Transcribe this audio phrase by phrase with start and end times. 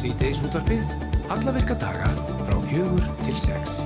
[0.00, 0.92] Síðdeis útvarpið,
[1.28, 2.06] alla virka daga
[2.46, 3.80] frá fjögur til sex.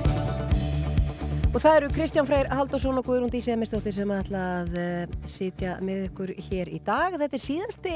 [1.51, 5.73] Og það eru Kristján Freyr Haldursson og Guðrún Dísi Emistóttir sem ætla að uh, sitja
[5.83, 7.17] með ykkur hér í dag.
[7.19, 7.95] Þetta er síðasti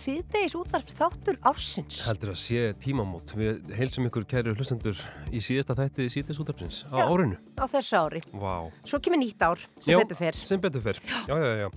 [0.00, 1.98] síðdeis útvarp þáttur ársins.
[2.08, 3.34] Heldur að sé tímamót.
[3.36, 7.04] Við heilsum ykkur kæru hlustendur í síðasta þætti síðdeis útvarpsins á Já.
[7.04, 7.36] árinu.
[7.60, 8.24] Á þessu ári.
[8.32, 8.54] Vá.
[8.80, 10.40] Svo kemur nýtt ár sem Já, betur fyrr.
[10.40, 11.04] Sem betur fyrr.
[11.28, 11.70] Já, já, já.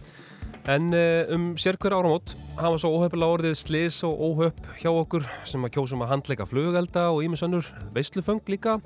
[0.66, 5.62] En uh, um sérhver áramót hafa svo óhöfulega orðið slis og óhöpp hjá okkur sem
[5.62, 8.80] að kjósum að handleika flugelda og ímisönnur veisluföng líka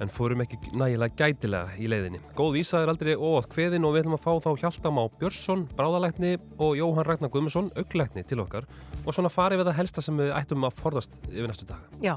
[0.00, 2.20] en fórum ekki nægilega gætilega í leiðinni.
[2.36, 5.64] Góð vísa er aldrei óátt kveðin og við ætlum að fá þá Hjaltam á Björnsson,
[5.78, 8.68] bráðalækni og Jóhann Ragnar Guðmusson, auglækni til okkar
[9.06, 11.86] og svona farið við það helsta sem við ættum að forðast yfir næstu daga.
[12.02, 12.14] Já,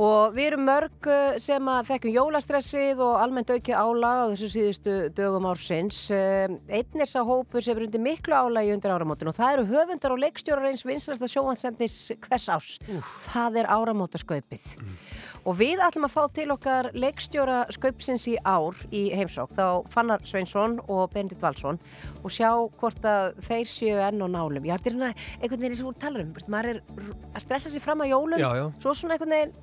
[0.00, 4.50] og við erum mörg uh, sem að þekkjum jólastressið og almennt aukið álag á þessu
[4.54, 6.00] síðustu dögum ársins.
[6.08, 9.68] Uh, Einn er sá hópur sem er undir miklu álagi undir áramótin og það eru
[9.74, 12.72] höfundar og leikstjórar eins vinslasta sjóhansendis hvers ás.
[13.28, 14.72] Það er áramótaskaupið.
[15.42, 20.22] Og við ætlum að fá til okkar leikstjóra skaupsins í ár í heimsók, þá Fannar
[20.22, 21.80] Sveinsson og Bendit Valsson
[22.22, 24.62] og sjá hvort að þeir séu enn og nálum.
[24.62, 25.10] Já, þetta er hérna
[25.42, 26.80] einhvern veginn og hún talar um, maður er
[27.34, 28.66] að stressa sig fram að jólum, Já, já.
[28.84, 29.54] svo svona einhvern veginn,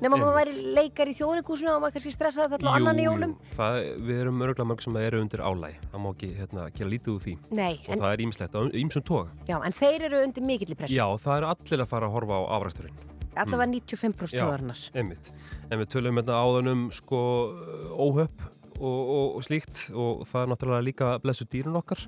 [0.00, 3.34] nema maður væri leikar í þjóðleikúsinu og maður kannski stressaði þetta á annan í jólum.
[3.56, 3.76] það,
[4.08, 5.78] við erum örgulega mörg sem eru undir álægi.
[5.92, 7.34] Það má ekki hérna, gera lítið úr því.
[7.60, 9.28] Nei, Og en, það er ímislegt á ímsum toga.
[9.48, 12.40] já, en þeir eru undir mikilli pressu, Já, það eru allir að fara að horfa
[12.40, 12.98] á afræsturinn.
[13.42, 14.42] Allavega 95% Já.
[14.42, 14.82] þjóðarinnar.
[15.70, 17.20] En við tölum hérna áðan um sko
[17.96, 18.44] óhöpp
[18.80, 22.02] og, og, og slíkt og það er náttúrulega líka blessu dýrun okkar.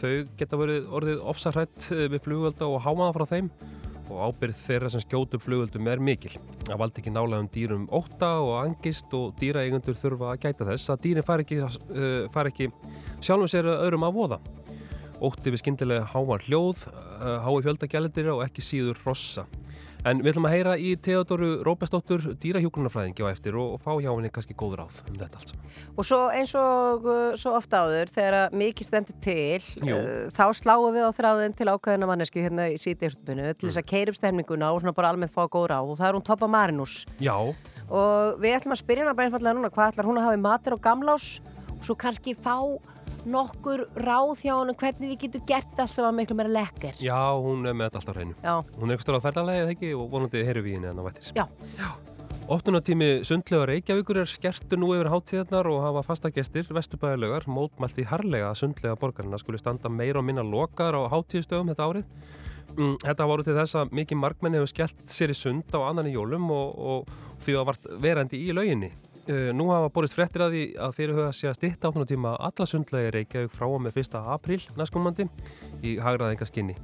[0.00, 3.50] Þau geta verið orðið ofsarhætt við flugölda og hámaða frá þeim
[4.10, 6.32] og ábyrð þeirra sem skjótu upp flugöldum er mikil.
[6.66, 10.92] Það valdi ekki nálega um dýrum ótta og angist og dýraeigundur þurfa að gæta þess
[10.92, 12.70] að dýrin fari ekki, uh, ekki
[13.22, 14.40] sjálfum sér öðrum að voða.
[15.20, 19.46] Ótti við skyndilega háan hljóð, uh, hái fjöldagjælendir og ekki síður rossa.
[20.08, 24.30] En við ætlum að heyra í Theodoru Róbestóttur dýrahjókunarfræðingi á eftir og, fá hjá henni
[24.32, 25.74] kannski góð ráð um þetta allt saman.
[26.00, 29.98] Og svo eins og uh, svo ofta áður, þegar mikið stendur til, Jú.
[29.98, 33.72] uh, þá sláum við á þráðin til ákveðina mannesku hérna í síðdegistunbunu til Mm.
[33.74, 36.16] þess að keira upp stemninguna og svona bara almennt fá góð ráð og það er
[36.16, 37.04] hún Toppa Marinus.
[37.20, 37.36] Já,
[37.90, 40.42] Og við ætlum að spyrja hana bara einfallega núna hvað ætlar hún að hafa í
[40.44, 41.40] matur og gamlás
[41.74, 42.54] og svo kannski fá
[43.26, 46.94] nokkur ráð hjá hann hvernig við getum gert allt sem var miklu meira lekker.
[47.00, 48.34] já, hún er með þetta alltaf hreinu.
[48.44, 51.02] Já, Hún er eitthvað á ferðarlega eða ekki og vonandi heyrum við í henni en
[51.02, 51.32] á vættis.
[51.36, 51.46] já,
[52.50, 58.48] Óttunartími sundlega Reykjavíkur er skertu nú yfir hátíðarnar og hafa fasta gestir, vestubæðilegar, mótmælti harlega
[58.50, 62.08] að sundlega borgarina skuli standa meira og minna lokar á hátíðstöðum þetta árið.
[62.74, 66.06] Mm, Þetta voru til þess að mikið markmenn hefur skellt sér í sund á annan
[66.10, 68.90] í jólum og, og því að vart verandi í lauginni.
[69.28, 72.66] Uh, nú hafa borist fréttir að því að fyrir huga sé að stitta áttunartíma alla
[72.66, 74.16] sundlega Reykjavík frá og með 1.
[74.32, 75.26] apríl næstkomandi
[75.84, 76.76] í hagraðinga skinni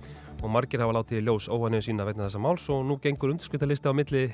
[0.43, 3.89] og margir hafa látið í ljós óvanniðu sína vegna þessa máls og nú gengur undirskriftalista
[3.89, 4.27] á milli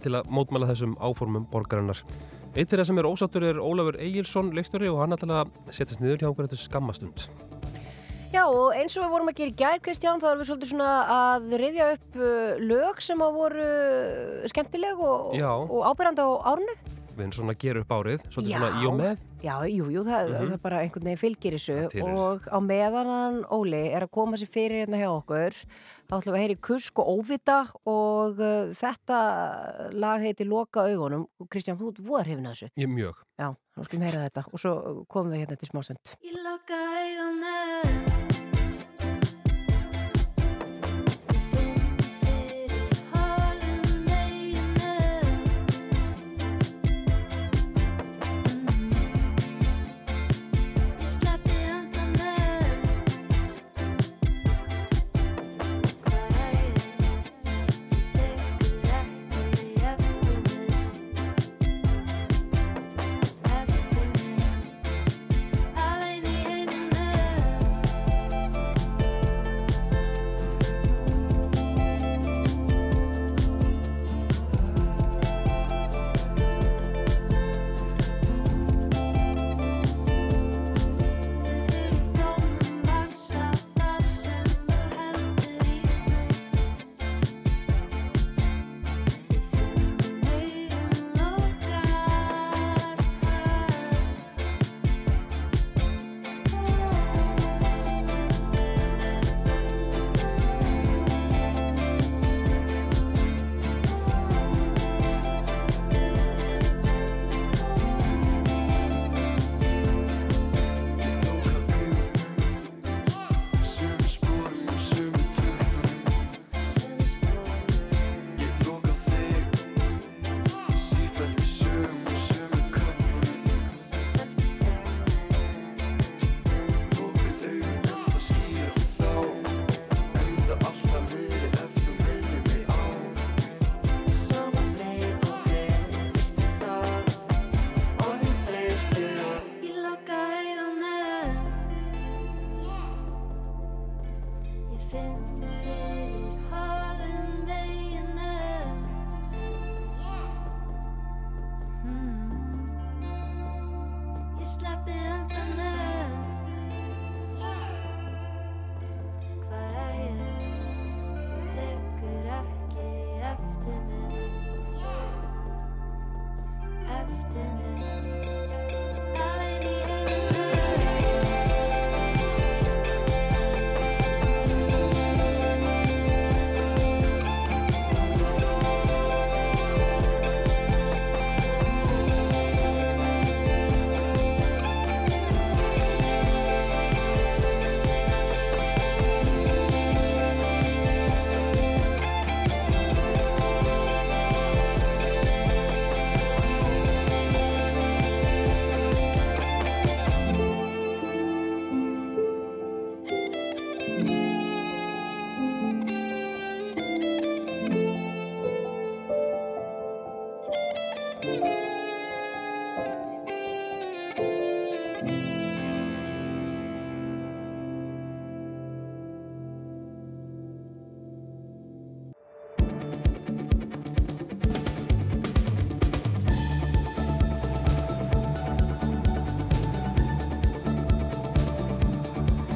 [0.00, 2.00] til að mótmæla þessum áformum borgarinnar.
[2.56, 6.22] Eitt þeirra sem er ósáttur er Ólafur Egilson, leikstjóri og hann ætla að setjast niður
[6.24, 7.28] hjá okkur eftir skammastund.
[8.30, 10.70] Já, og eins og við vorum að gera í gær, Kristján, þá erum við svolítið
[10.70, 15.34] svona að rifja upp uh, lög sem að voru uh, skemmtileg og,
[15.66, 16.76] og ábyrrandi á árnu.
[17.10, 18.58] Við erum svona að gera upp árið, svolítið Já.
[18.60, 19.18] svona í og með.
[19.40, 20.36] Já, jú, jú, það, Mhm.
[20.40, 24.10] það er bara einhvern veginn fylgir þessu Það og á meðan hann Óli er að
[24.10, 25.52] koma sér fyrir hérna hjá okkur
[26.08, 29.20] þá ætlum við að heyri kusk og óvita og uh, þetta
[29.94, 32.68] lag heiti Loka augunum og Kristján, þú ert voðar hefina þessu.
[32.76, 33.14] Ég mjög.
[33.40, 36.16] Já, þá skulum heyra þetta og svo komum við hérna til smásend.
[36.22, 38.49] Ég loka augunum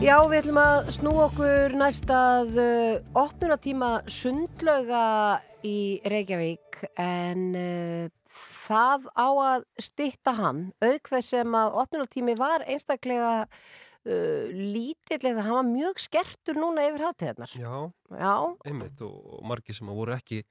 [0.05, 5.05] Já, við ætlum að snú okkur næstað uh, opnunatíma sundlauga
[5.65, 8.11] í Reykjavík en uh,
[8.67, 10.59] það á að stytta hann.
[10.85, 16.85] Auk þess sem að opnunatími var einstaklega uh, lítill eða hann var mjög skertur núna
[16.91, 17.55] yfir hátíðarnar.
[17.57, 17.73] Já,
[18.13, 18.35] Já,
[18.69, 20.43] einmitt og, og margir sem að voru ekki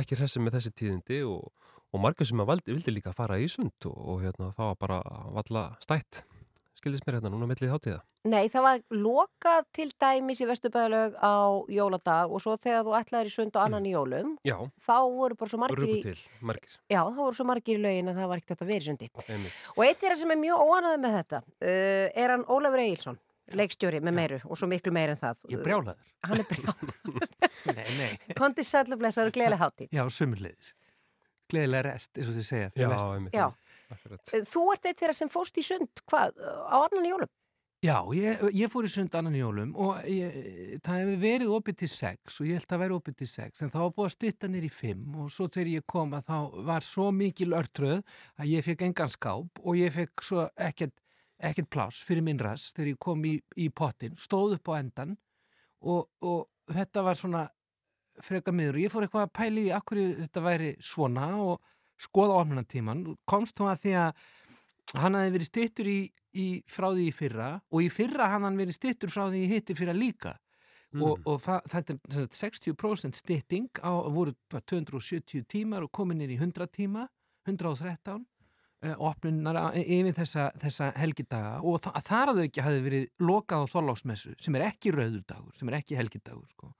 [0.00, 3.52] ekki hressi með þessi tíðindi og, og margir sem að valdi, vildi líka fara í
[3.52, 5.02] sund og, og hérna það var bara
[5.36, 6.22] valla stætt
[6.80, 11.34] skildist mér hérna núna mellið hátíða nei, það var lokað til dæmis í Vesturbæðalög á
[11.74, 15.38] jóladag og svo þegar þú ætlaðir í sund og annan í jólum, Já, þá voru
[15.40, 18.30] bara svo margir í, til, margir já, þá voru svo margir í lögin að það
[18.32, 19.10] var ekkert að vera í sundi.
[19.26, 19.58] einmitt.
[19.74, 23.18] Og eitt þeirra sem er mjög óanaði með þetta uh, er hann Ólafur Egilson,
[23.58, 25.42] leikstjóri með meiru og svo miklu meir en það.
[25.50, 26.14] Ég er brjálaður.
[26.22, 28.16] Hann er brjálaður.
[28.40, 29.90] Kondi sælublessar og gleðileg hátíð.
[29.92, 30.72] Já, sumurleiðis.
[31.52, 32.70] Gleðilega rest, eins og þið segja.
[33.34, 33.46] Já.
[33.92, 37.28] Uh, Þú ert eitt þeirra sem fóst í sund, hvað, á annan jólum?
[37.82, 40.34] Já, ég, ég fór í sund annan jólum og ég,
[40.84, 43.72] það hefur verið opið til sex og ég held að vera opið til sex en
[43.72, 46.36] það var búið að styrta nýr í fimm og svo þegar ég kom að þá
[46.68, 48.04] var svo mikil örtröð
[48.38, 50.94] að ég fekk engan skáp og ég fekk svo ekkert,
[51.42, 55.18] ekkert pláss fyrir minn ras þegar ég kom í, í pottin, stóð upp á endan
[55.82, 57.44] og, og þetta var svona
[58.22, 58.78] freka miður.
[58.78, 61.58] Og ég fór eitthvað að pæli í akkur þetta væri svona og
[61.98, 64.26] skoða opnunatíman, komst þú að því að
[65.02, 66.00] hann hafi verið stittur í,
[66.34, 69.50] í frá því í fyrra og í fyrra hann hann verið stittur frá því í
[69.56, 70.36] hitti fyrra líka
[70.92, 71.00] Mm.
[71.08, 72.34] og, og það, þetta er sem sagt
[72.68, 77.06] 60% stitting á voru var 270 tímar og komin inn í 100 tíma
[77.48, 78.18] 113
[78.84, 83.08] uh, opnunar á- yfir þessa, þessa helgidaga og þa þar að þau ekki hafi verið
[83.24, 86.74] lokað á þorláksmessu sem er ekki rauðurdagur, sem er ekki helgidagur sko.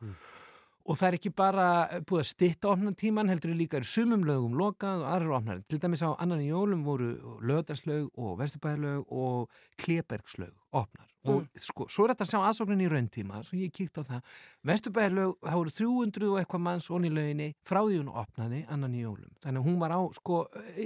[0.82, 1.66] Og það er ekki bara
[2.08, 6.02] búið að stitta opnartíman heldur líka er sumum lögum lokað og aðrar opnar til dæmis
[6.02, 11.08] á annan í jólum voru löðarslaug og vesturbæðarlaug og klebergslaug opnar.
[11.30, 14.32] Og sko, svo er þetta að sjá aðsóknin í rauntíma svo ég kíkt á það.
[14.66, 19.04] Vesturbæðarlaug, það voru 300 og eitthvað manns onni lauginni frá því hún opnaði annan í
[19.04, 19.30] jólum.
[19.44, 20.40] Þannig að hún var á sko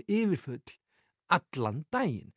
[0.04, 0.60] yfirfull
[1.32, 2.34] allan daginn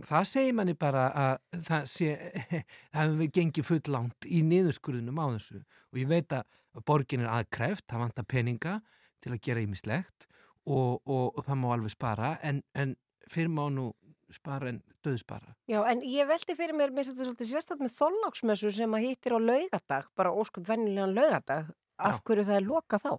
[0.00, 2.10] það segir manni bara að það sé
[2.92, 7.32] það hefur gengið full langt í niðurskurðunum á þessu og ég veit að borgin er
[7.32, 8.78] aðkræft, það vantar peninga
[9.22, 10.28] til að gera ímislegt
[10.64, 12.96] og, og, og það má alveg spara en, en
[13.30, 13.90] fyrir má nú
[14.32, 18.72] spara en döðspara Já, en ég veldi fyrir mér, mér þetta svolítið sérstætt með þorláksmessu
[18.72, 21.68] sem að hittir á laugardag, bara óskup vennilegan laugardag,
[22.00, 22.22] af Já.
[22.28, 23.12] hverju það er loka þá?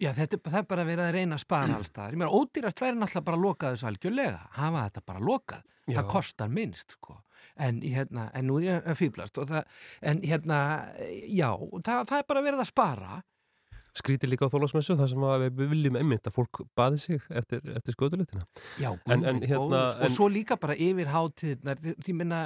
[0.00, 2.14] Já, þetta það er bara verið að reyna að spara alls staðar.
[2.14, 4.38] Ég meina, ódýrast væri náttúrulega bara að loka þessu algjörlega.
[4.56, 5.64] Hafa þetta bara lokað.
[5.90, 5.96] Já.
[5.98, 7.18] Það kostar minnst, sko.
[7.56, 9.38] En, hérna, en nú er ég að fýblast.
[9.38, 9.64] og það-
[10.02, 10.58] En hérna,
[11.28, 11.50] já,
[11.84, 13.22] það, það er bara verið að spara.
[13.96, 15.24] Skrítið líka á þólasmessu þar sem
[15.56, 18.44] við viljum einmitt að fólk baði sig eftir, eftir skötulitina.
[18.78, 22.40] Já, En- guð en minn hérna, og en- svo líka bara yfir hátíðnar því minna,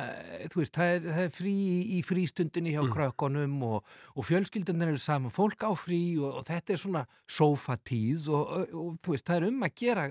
[0.48, 1.54] þú veist, það er, það er frí
[1.98, 2.92] í, frístundinni hjá Mm.
[2.94, 3.84] krökkunum og,
[4.16, 8.74] og fjölskyldunar eru saman fólk á frí og, og þetta er svona sófatíð og, og,
[8.74, 10.06] og þú veist, það er um að gera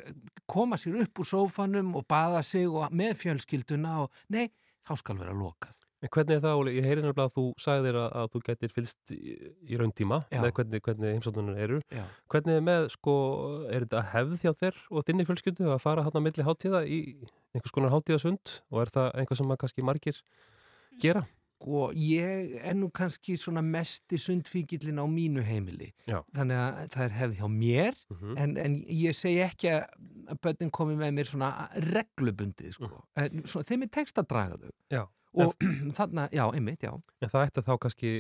[0.50, 4.50] koma sér upp úr sófanum og baða sig og með fjölskylduna og nei,
[4.88, 6.74] þá skal vera lokað En hvernig er það, Óli?
[6.76, 9.36] Ég heyri nefnilega að þú sagðir að, að þú getur fylst í,
[9.72, 10.40] í rauntíma Já.
[10.44, 11.80] með hvernig, hvernig heimsóknunum eru.
[11.94, 12.04] Já.
[12.34, 13.14] Hvernig er með, sko,
[13.70, 17.00] er þetta hefð hjá þér og þinni fjölskyldu að fara hann að milli hátíða í
[17.54, 20.20] einhvers konar hátíðasund og er það einhvað sem að kannski margir
[21.00, 21.24] gera?
[21.64, 26.20] og ég er nú kannski svona mesti sundfíkillin á mínu heimili Já.
[26.36, 30.72] þannig að það er hefð hjá mér Mm en, en ég segi ekki að börnin
[30.72, 33.04] komi með mér svona reglubundið sko.
[33.16, 36.30] en svona, er text að Já.
[36.30, 38.14] og já, einmitt, já En það ætti þá kannski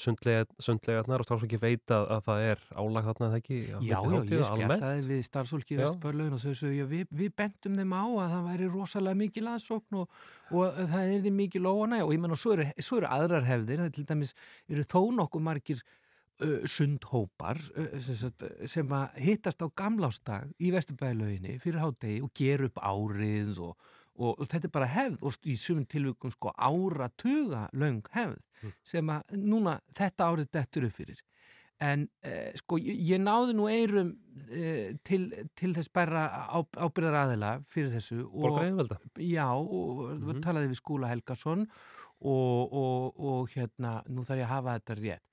[0.00, 3.58] sundlega, sundlegarnar og starfsfólki veit að, að það er álag þarna eða ekki?
[3.62, 5.82] Já, já, hátíða ég spjallaði við starfsfólki í Já.
[5.84, 9.44] Vestbörlaun og þau sögðu, já, við, við bentum þeim á að það væri rosalega mikil
[9.52, 13.00] aðsókn og, og það er því mikil óana og ég menn og svo eru, svo
[13.00, 14.34] eru aðrar hefðir, það er til dæmis
[14.74, 18.34] eru þó nokkuð margir uh, sundhópar uh, sem,
[18.74, 24.38] sem að hittast á gamlástag í Vesturbælauginni fyrir hádegi og gera upp árið og, og,
[24.40, 28.40] og þetta er bara hefð og í sumum tilvíkum sko áratuga löng hefð
[28.86, 31.18] sem að núna þetta árið dettur upp fyrir.
[31.82, 34.12] En eh, sko ég, ég náði nú eirum
[34.48, 35.26] eh, til,
[35.58, 38.60] til þess bara á, ábyrðar aðila fyrir þessu og,
[39.18, 40.40] já, og Mhm.
[40.46, 41.66] talaði við Skúla Helgason
[42.24, 45.26] og, og, og hérna nú þarf ég að hafa þetta rétt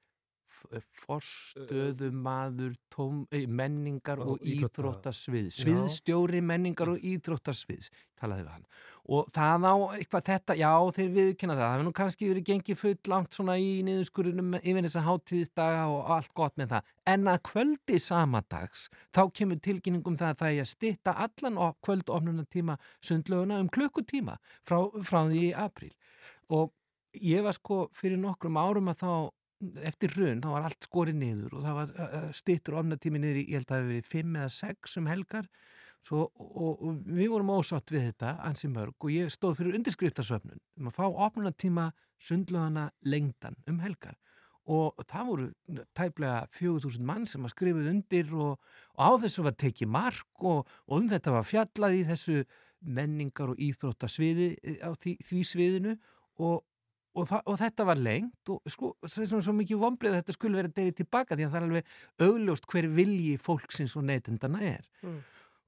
[1.06, 7.90] forstöðumadur tóm, menningar Og og íþrótta- íþróttasvið sviðstjóri menningar og íþróttasviðs
[8.20, 8.66] talaði við hann.
[9.10, 11.62] Og það á eitthvað þetta, já þeir viðkynna það.
[11.62, 16.12] Það hefur nú kannski verið gengið full langt svona í niðurskurunum yfir þessa hátíðisdaga og
[16.16, 16.84] allt gott með það.
[17.08, 21.58] En að kvöldi sama dags þá kemur tilkynningum það að það er að stitta allan
[21.82, 25.92] kvöldofnuna tíma sundlöguna um klukkutíma frá, frá því í apríl.
[26.52, 26.72] Og
[27.18, 29.12] ég var sko fyrir nokkrum árum að þá
[29.86, 33.62] eftir hrun, þá var allt skorið niður og það var stittur ofnatími niður í, ég
[33.62, 35.48] held að það hefur verið fimm eða sex um helgar.
[36.02, 40.58] Svo, og, og við vorum ósátt við þetta ansi mörg og ég stóð fyrir undirskriftasöfnun
[40.80, 41.92] um að fá opnunatíma
[42.22, 44.18] sundlöðana lengdan um helgar.
[44.72, 45.46] Og það voru
[45.98, 48.58] tæplega 4000 mann sem að skrifuð undir og,
[48.98, 52.44] og á þessu var tekið mark og, og um þetta var fjallað í þessu
[52.82, 54.52] menningar og íþróttasviði
[54.82, 55.96] á því, því sviðinu.
[56.42, 56.62] Og,
[57.12, 60.22] og, það, og þetta var lengt og sko, það er svona svo mikið vombrið að
[60.22, 61.94] þetta skulle vera derið tilbaka því að það er alveg
[62.28, 64.90] augljóst hver vilji fólksins og neytendana er.
[65.04, 65.22] Mm.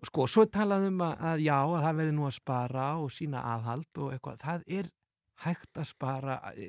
[0.03, 2.89] og sko, svo er talað um að, að já, að það verði nú að spara
[2.99, 4.91] og sína aðhald og eitthvað, það er
[5.43, 6.67] hægt að spara e,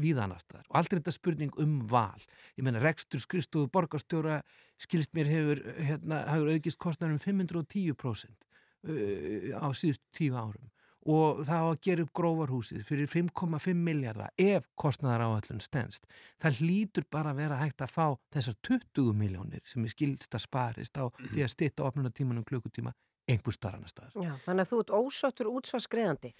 [0.00, 2.20] víðanastar og aldrei þetta spurning um val.
[2.58, 4.42] Ég meina, rekstur skrifstofu borgarstjóra
[4.82, 8.48] skilst mér hefur, hérna, hefur aukist kostnar um 510%
[8.88, 10.68] uh, á síðustu tíu árum
[11.08, 16.04] og það á að gera upp grófarhúsið fyrir 5,5 miljardar ef kostnaðar áallun stendst.
[16.42, 20.44] Það hlýtur bara að vera hægt að fá þessar 20 miljónir sem er skilst að
[20.44, 22.92] sparist á því að stitta opnunatímanum klukkutíma
[23.28, 24.14] einhver starfana staðar.
[24.24, 26.30] Já, þannig að þú ert ósáttur útsvarsgreðandi.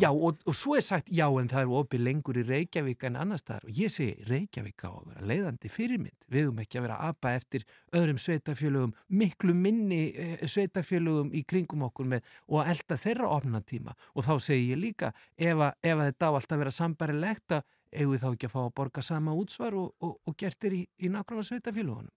[0.00, 3.18] Já, og, og svo er sagt já en það er opið lengur í Reykjavík en
[3.20, 6.26] annar staðar og ég segi Reykjavík á að vera leiðandi fyrirmynd.
[6.32, 11.86] Við höfum ekki að vera apa eftir öðrum sveitafjölugum, miklu minni eh, sveitafjölugum í kringum
[11.90, 15.96] okkur með og að elda þeirra opnatíma og þá segi ég líka ef, að, ef
[15.96, 19.04] að þetta á alltaf vera sambarilegt að eigum við þá ekki að fá að borga
[19.04, 22.12] sama útsvar og, og, og gert er í, í nákvæmlega sveitafjölugunum.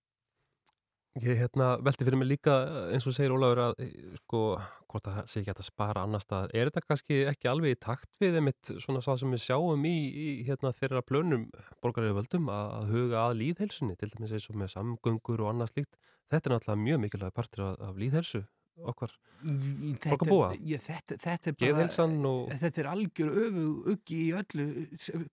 [1.20, 2.54] Ég hérna, velti fyrir mig líka
[2.94, 4.42] eins og segir Ólafur að eh, sko,
[4.88, 8.08] hvort það sé ekki að spara annar stað er þetta kannski ekki alveg í takt
[8.24, 11.50] við einmitt svona sá sem við sjáum í, í hérna, þeirra plönum
[11.84, 15.74] borgarlega völdum að, að huga að líðhelsunni til dæmis eins og með samgöngur og annað
[15.74, 16.00] slíkt?
[16.32, 18.46] Þetta er náttúrulega mjög mikilvæg partur af, af líðhelsu
[18.88, 20.48] okkar Þetta, að búa.
[20.68, 24.66] ég, þetta, þetta er bara og Þetta er algjör öfu uggi í öllu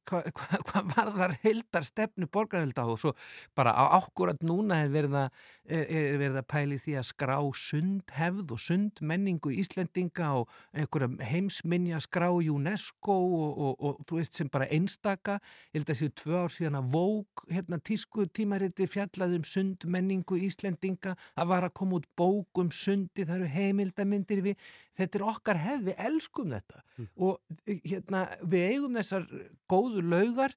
[0.06, 3.12] hvað hva, hva varðar heldar stefnu borgarhelda og svo
[3.58, 7.34] bara á ákkurat núna er verið að, er, er verið að pæli því að skrá
[7.58, 14.52] sundhefð og sundmenningu Íslendinga og einhverja heimsminja skrá UNESCO og, og, og þú veist sem
[14.52, 15.40] bara einstaka
[15.72, 20.38] ég held að séu tvö ár síðan að Vók hérna tísku tímariti fjallaði um sundmenningu
[20.46, 25.26] Íslendinga það var að koma út bók um sundi það eru heimildamindir við þetta er
[25.32, 26.84] okkar hefð, við elskum þetta.
[27.16, 27.38] Og
[27.86, 29.28] hérna, við eigum þessar
[29.70, 30.56] góðu laugar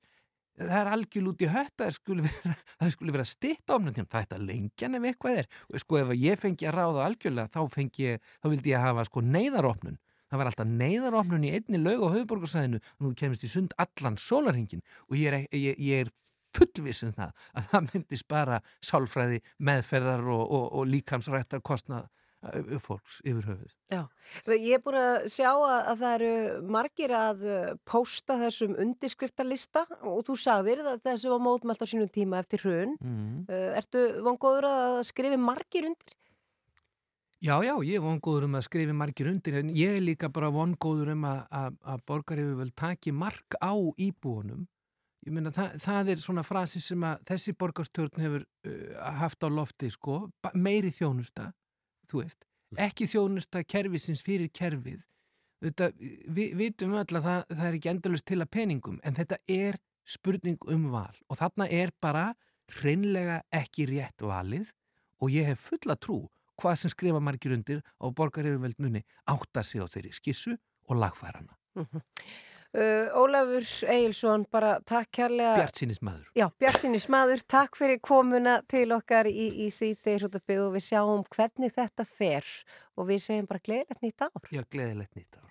[0.59, 3.95] það er algjörl út í hött að það skuli vera, það skuli vera stitt ofnum
[3.95, 5.49] það ætti að lengja nefn eitthvað er.
[5.69, 9.05] Og sko ef ég fengi að ráða algjörlega þá fengi ég, þá vildi ég hafa
[9.07, 9.99] sko neyðaropnun.
[10.29, 14.19] Það var alltaf neyðaropnun í einni laug á höfuborgarsæðinu og nú kemist í sund allan
[14.21, 16.11] sólarhingin og ég er, ég, ég er
[16.53, 22.09] fullviss um það að það myndi spara sálfræði, meðferðar og, og, og líkamsrættar kostnað
[22.83, 24.03] fólks yfir höfuð Já,
[24.53, 27.41] ég er búin að sjá að, að það eru margir að
[27.89, 32.95] pósta þessum undirskriftalista og þú sagðir að þessu var mótmælt á sínum tíma eftir hrun.
[33.01, 33.51] mm.
[33.81, 36.15] Ertu vongóður að skrifi margir undir?
[37.39, 40.49] Já, já, ég er vongóður um að skrifi margir undir en ég er líka bara
[40.51, 44.65] vongóður um að, að, að borgaryfir vel taki mark á íbúunum.
[45.23, 49.47] Ég meina, það, það er svona frasi sem að þessi borgarstjórn hefur uh, haft á
[49.51, 50.19] lofti, sko,
[50.55, 51.49] meiri þjónusta,
[52.09, 52.45] þú veist,
[52.77, 55.03] ekki þjónusta kerfisins fyrir kerfið.
[55.59, 55.89] Þetta,
[56.35, 59.79] við vitum öll að það, það er ekki endalust til að peningum, en þetta er
[60.09, 62.31] spurning um val og þarna er bara
[62.79, 64.71] hreinlega ekki rétt valið
[65.19, 66.23] og ég hef fulla trú
[66.59, 70.55] hvað sem skrifa margir undir á borgaryfirveld muni áttar sig á þeirri skissu
[70.89, 71.55] og lagfærana.
[72.69, 75.55] Uh, Ólafur Egilson, bara takk kærlega.
[75.57, 76.27] Bjart sínis maður.
[76.37, 81.73] Já, Bjartsinni Smaður, takk fyrir komuna til okkar í, í síðdegisútabið og við sjáum hvernig
[81.73, 82.45] þetta fer
[82.93, 84.53] og við segjum bara gleðilegt nýtt ár.
[84.53, 85.47] Já, gleðilegt nýtt ár.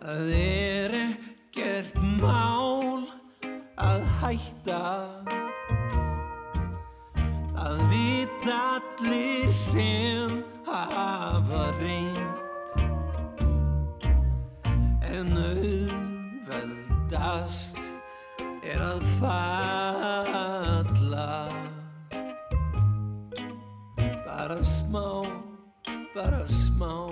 [0.00, 3.04] Það er ekkert mál
[3.76, 4.82] að hætta
[7.64, 7.78] Það
[8.44, 12.70] vita allir sem hafa reynt
[15.14, 16.08] En auðveldast
[18.64, 20.48] er að falla.
[24.26, 25.24] Bara smá,
[26.14, 27.08] bara smá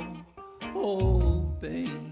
[0.74, 2.11] óbeint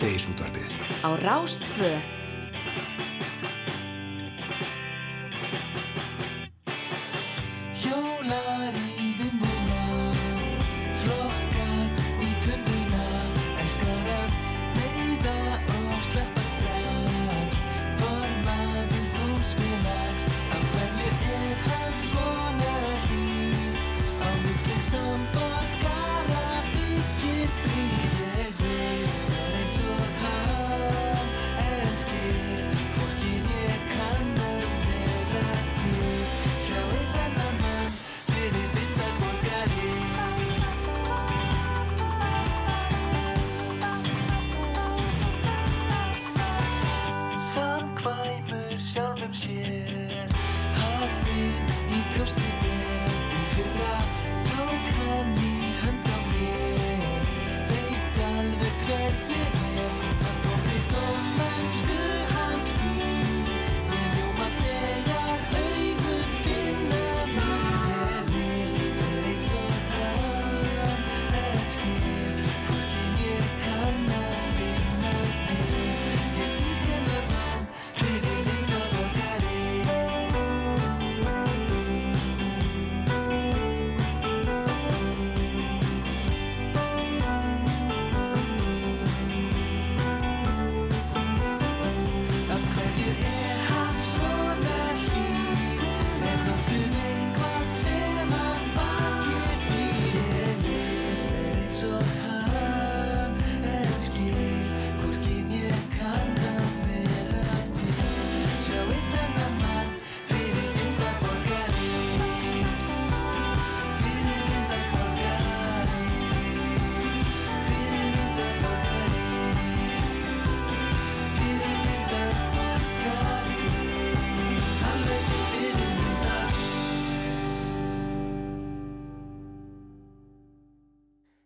[0.00, 0.70] Deisútvarpið
[1.06, 1.90] Á Rástfö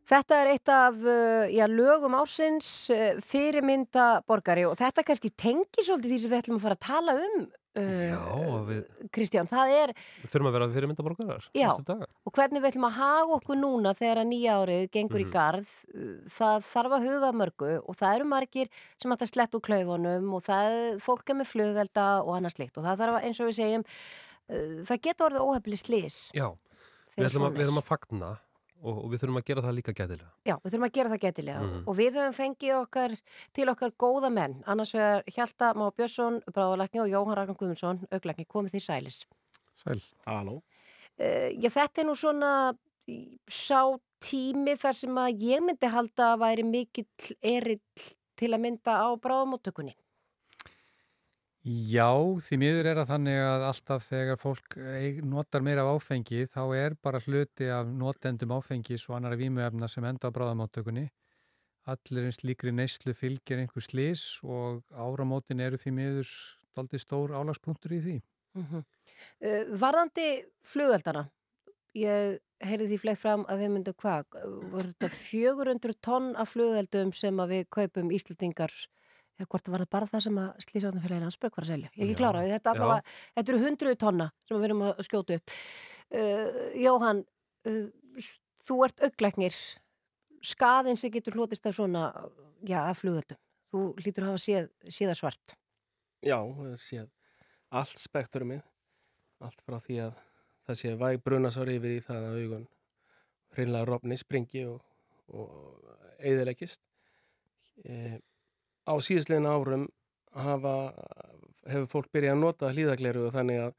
[0.09, 5.85] Þetta er eitt af uh, já, lögum ásins uh, fyrirmynda borgari og þetta kannski tengi
[5.85, 8.79] svolítið því sem við ætlum að fara að tala um Já, uh, við,
[9.15, 11.69] Kristján, það er við þurfum að vera fyrirmyndaborgarar Já.
[11.71, 15.35] og hvernig við ætlum að haga okkur núna þegar að nýja árið gengur í Mhm.
[15.37, 16.09] garð uh,
[16.41, 20.33] það þarf að huga mörgu og það eru margir sem ætta að sletta úr klaufunum
[20.35, 23.51] og það, fólk er með flugelda og annað slikt og það þarf að, eins og
[23.53, 26.49] við segjum uh, það getur orðið óhefli slís Já,
[27.15, 28.33] við, ætlum að, við erum að fagna
[28.83, 30.31] og, og við þurfum að gera það líka gætilega.
[30.47, 31.83] Já, við þurfum að gera það getilega Mhm.
[31.89, 33.17] og við höfum fengið okkar
[33.55, 38.47] til okkar góða menn, annars vegar Hjalta Má Björnsson, Bráðalækni og Jóhann Ragnar Guðmundsson, auglækni,
[38.47, 39.21] komið því sælis.
[39.77, 40.01] Sæl.
[40.27, 40.63] Halló.
[41.19, 42.77] Uh, já, þetta er nú svona
[43.09, 47.07] í- sá tími þar sem að ég myndi halda að væri mikill
[47.43, 47.81] erill
[48.37, 49.95] til að mynda á bráðamóttökunni.
[51.69, 52.09] Já,
[52.41, 56.63] því miður er að þannig að alltaf þegar fólk eig- notar meira af áfengi þá
[56.79, 61.11] er bara hluti af notendum áfengis og annara vímuefna sem enda á bráðamáttökunni.
[61.89, 66.33] Allir eins líkri neyslu fylgir einhver slis og áramótin eru því miður
[66.77, 68.17] daldi stór álagspunktur í því.
[68.59, 70.29] Uh, varðandi
[70.65, 71.27] flugöldana,
[71.99, 74.25] ég heyrði því fleik fram að við myndum hvað,
[74.73, 78.73] voru þetta 400 tonn af flugöldum sem við kaupum Íslandingar
[79.39, 81.91] eða hvort var það bara það sem að slísáttanfélagin Ansberg var að selja.
[81.95, 85.03] Ég er ekki Já, klára, þetta, allavega, þetta eru 100 tonna sem við erum að
[85.07, 85.57] skjóta upp.
[86.09, 86.49] Uh,
[86.83, 87.23] Jóhann,
[87.69, 88.31] uh,
[88.69, 89.61] þú ert auglæknir,
[90.53, 92.09] skaðin sem getur hlotist af svona,
[92.67, 93.41] já, af flugöldum.
[93.69, 95.55] Þú hlýtur að hafa séð, séða svart.
[96.25, 97.05] Já, það sé
[97.79, 98.65] allt spektrumið,
[99.45, 100.19] allt frá því að
[100.67, 102.67] það sé væg brunasár yfir í það að augun
[103.57, 104.83] hreinlega rofni, springi og,
[105.33, 106.83] og eðilegist.
[107.85, 108.19] E,
[108.89, 109.87] á síðastlegin árum
[110.33, 110.75] hafa,
[111.69, 113.75] hefur fólk byrjað að nota hlýðagleru og þannig að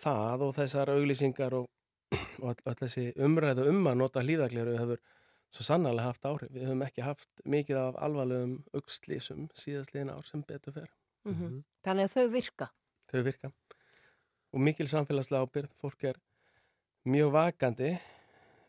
[0.00, 1.66] það og þessar auglýsingar og,
[2.42, 5.02] og öll, þessi umræðu um að nota hlýðagleru hefur
[5.50, 6.52] svo sannarlega haft áhrif.
[6.54, 10.90] Við höfum ekki haft mikið af alvarlegum augslísum síðastlegin ár sem betur fer.
[11.26, 12.70] Mm Þannig að þau virka.
[13.10, 13.50] þau virka
[14.52, 16.18] og mikil samfélagslega ábyrð fólk er
[17.04, 17.90] mjög vakandi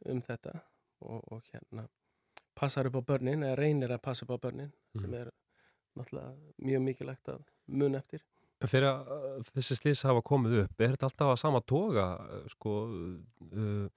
[0.10, 0.54] um þetta
[1.02, 1.88] og, og hérna
[2.56, 5.32] passar upp á börnin eða reynir að passa upp á börnin sem er
[5.97, 6.34] náttúrulega
[6.67, 8.23] mjög mikilvægt að mun eftir
[8.62, 12.73] að uh, þessi slís hafa komið upp, er þetta alltaf að sama toga, uh, sko,
[13.49, 13.88] uh,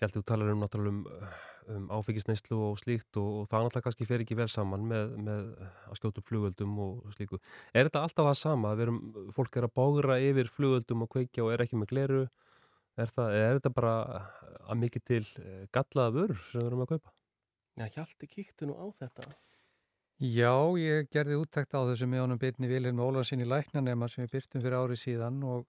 [0.00, 1.34] ég held að þú talar um náttúrulega um,
[1.76, 5.50] um áfengisneislu og slíkt og, og það náttúrulega kannski fer ekki vel saman með, með
[5.90, 7.42] að skjóta upp flugöldum og slíku.
[7.74, 9.02] Er þetta alltaf sama, að við erum,
[9.36, 12.24] fólk er að bágra yfir flugöldum og kveikja og er ekki með gleru
[13.00, 13.92] Er, það, er þetta bara
[14.68, 15.22] að mikið til
[15.72, 17.12] gallaða vörur sem við erum að kaupa?
[17.80, 19.30] Já, Hjalti kíktu nú á þetta.
[20.22, 24.62] Já, ég gerði úttækt á þessu með honum bitni Vilhelm Ólarsinni læknanema sem við byrtum
[24.62, 25.64] fyrir ári síðan og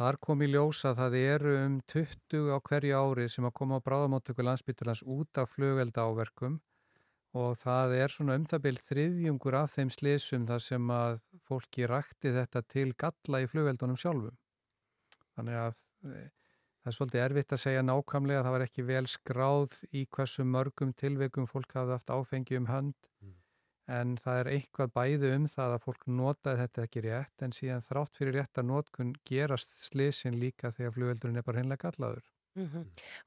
[0.00, 3.76] þar kom í ljós að það eru um 20 á hverju ári sem að koma
[3.76, 6.56] á bráðamáttöku landsbytulans út af flugvelda áverkum
[7.36, 11.92] og það er svona um það byrð þriðjungur af þeim slísum þar sem að fólki
[11.92, 14.38] rakti þetta til galla í flugveldunum sjálfum.
[15.36, 15.74] Þannig að
[16.16, 16.30] eh,
[16.80, 20.48] það er svolítið erfitt að segja nákvæmlega að það var ekki vel skráð í hversu
[20.48, 23.12] mörgum tilveikum fólk hafði haft áfengi um hönd
[23.86, 27.84] en það er eitthvað bæði um það að fólk notaði þetta ekki rétt en síðan
[27.86, 32.24] þrátt fyrir rétta notkun gerast slisin líka þegar flugveldurinn er bara hinnlega gallaður.
[32.56, 32.64] Mm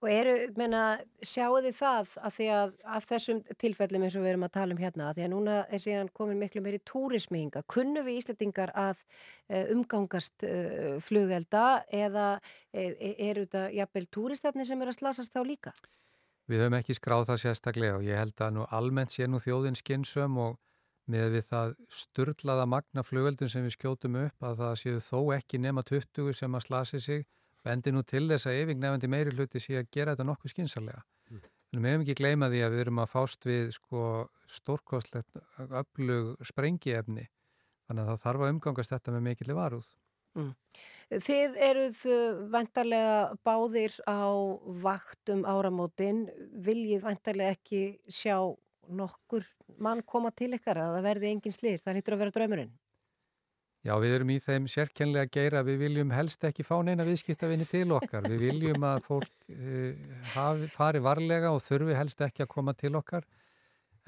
[0.01, 4.29] Og eru, menna, sjáu þið það að því að af þessum tilfellum eins og við
[4.29, 7.39] erum að tala um hérna, að því að núna er síðan komin miklu meiri túrismi
[7.39, 8.97] hinga, kunnu við Íslandingar að
[9.53, 12.91] uh, umgangast uh, flugelda eða uh,
[13.29, 15.73] eru þetta jafnvel túristefni sem eru að slasast þá líka?
[16.49, 19.77] Við höfum ekki skráð það sérstaklega og ég held að nú almennt sé nú þjóðin
[19.77, 20.55] skynsum og
[21.09, 25.61] með við það sturlaða magna flugveldum sem við skjótum upp að það séu þó ekki
[25.61, 27.25] nema 20 sem að slasi sig
[27.65, 31.03] bendi nú til þess að yfingnefandi meiri hluti sé að gera þetta nokkuð skynsalega.
[31.29, 31.41] Mm.
[31.69, 34.03] En við hefum ekki gleyma því að við erum að fást við sko
[34.49, 37.27] stórkostlegt öflug sprengiefni
[37.89, 39.89] þannig að það þarf að umgangast þetta með mikilvæg varúð.
[40.37, 40.51] Mm.
[41.09, 42.01] Þið eruð
[42.53, 44.29] vantarlega báðir á
[44.83, 48.37] vaktum áramótin, viljið vantarlega ekki sjá
[48.89, 49.47] nokkur
[49.81, 52.77] mann koma til ykkar að það verði engin slist, það hýttur að vera draumurinn.
[53.87, 57.87] Já, við erum í þeim sérkennlega geira, við viljum helst ekki fá neina viðskiptavinni til
[57.95, 60.01] okkar, við viljum að fólk uh,
[60.33, 63.23] hafi, fari varlega og þurfi helst ekki að koma til okkar,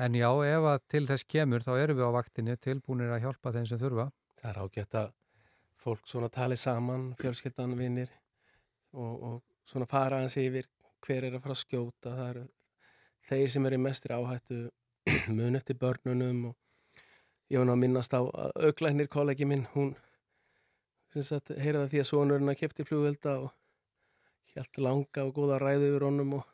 [0.02, 3.56] en já, ef að til þess kemur þá erum við á vaktinu tilbúinir að hjálpa
[3.56, 4.10] þeim sem þurfa.
[4.42, 5.10] Það er ágætt að
[5.82, 8.12] fólk svona tali saman, fjölskyldan, vinnir
[8.94, 10.68] og, og svona fara hans yfir
[11.02, 12.46] hver er að fara að skjóta, það eru
[13.30, 14.60] þeir sem eru mestir áhættu
[15.38, 16.56] mun eftir börnunum og
[17.52, 19.96] ég var ná að minnast á að auglæknir kollegi minn, hún
[21.12, 23.52] sagt, heyraði því að sonurinn að kefti flugvelda og
[24.56, 26.48] helt langa og góða ræðu yfir honum og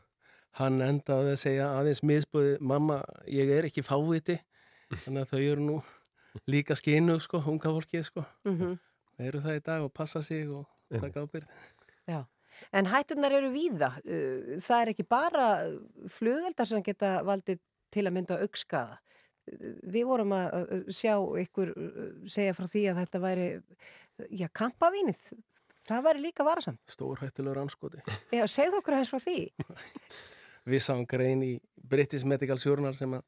[0.57, 4.39] hann endaði að segja aðeins miðspöði, mamma, ég er ekki fáviti.
[5.03, 5.77] Þannig að þau eru nú
[6.49, 8.23] líka skinu, sko, unga fólkið, sko.
[8.47, 8.77] Mm -hmm.
[9.17, 11.49] Þau eru það í dag og passa sig og taka ábyrð
[12.07, 12.21] Já,
[12.71, 15.49] en hættunar eru víða það er ekki bara
[16.11, 17.59] flugveldar sem geta valdið
[17.93, 19.01] til að mynda aukskaða
[19.87, 21.71] við vorum að sjá ykkur
[22.27, 23.45] segja frá því að þetta væri
[24.35, 25.29] já, kampavínið
[25.87, 26.81] það væri líka varasamt.
[26.91, 28.01] Stórhættilegur anskoti.
[28.33, 29.37] Já, segð okkur aðeins frá því.
[30.71, 33.23] Við sáum grein í British Medical Journal sem að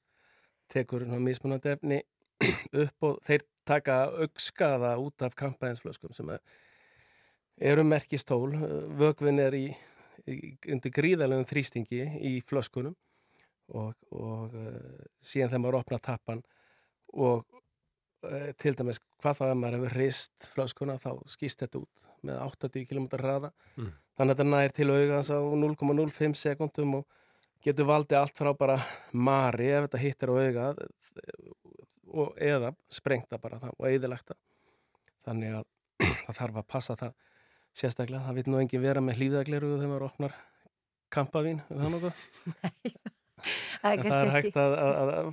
[0.69, 2.02] tekur mismunandi efni
[2.84, 6.34] upp og þeir taka aukskaða út af kampavinsflöskum sem
[7.60, 8.55] eru merkistól.
[8.99, 9.67] Vögvin er í,
[10.25, 12.95] í, undir gríðalegum þrýstingi í flöskunum
[13.69, 16.43] og, og uh, síðan þegar maður opna tappan
[17.13, 17.45] og
[18.25, 22.41] uh, til dæmis hvað þá ef maður hefur rist flöskuna þá skýst þetta út með
[22.47, 23.91] 80 km raða mm.
[24.17, 27.19] þannig að þetta nær til augans á 0,05 sekundum og
[27.63, 28.79] getur valdið allt frá bara
[29.13, 30.67] mari ef þetta hittir á auga
[32.10, 34.34] og eða sprengta bara það og eðilegt
[35.26, 35.67] þannig að
[36.26, 37.17] það þarf að passa það
[37.80, 40.38] sérstaklega, það vil nú engin vera með hlýðagleru þegar maður opnar
[41.13, 42.19] kampavín, það nokkuð?
[43.80, 45.28] Það, það er hægt að, að, að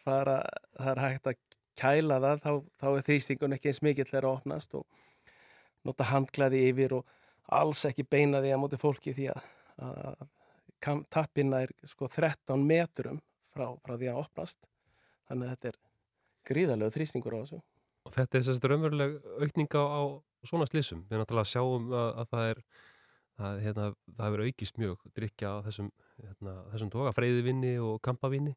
[0.00, 0.36] fara,
[0.78, 1.34] það er hægt að
[1.76, 5.02] kæla það, þá, þá er þýstingun ekki eins mikill þegar að opnast og
[5.84, 7.10] nota handklæði yfir og
[7.52, 9.44] alls ekki beina því að móti fólki því að,
[9.84, 13.20] að tappina er sko 13 metrum
[13.52, 14.71] frá, frá því að opnast
[15.32, 15.80] þannig að þetta er
[16.52, 17.60] gríðarlega þrýstingur á þessu.
[18.02, 20.02] Og þetta er sérst raunveruleg aukninga á
[20.46, 21.04] svona slissum.
[21.10, 22.62] Við náttúrulega sjáum að, að það er
[23.38, 25.90] það, hérna, það hefur aukist mjög drikja á þessum,
[26.20, 28.54] hérna, þessum toga, freyðivinni og kampavinni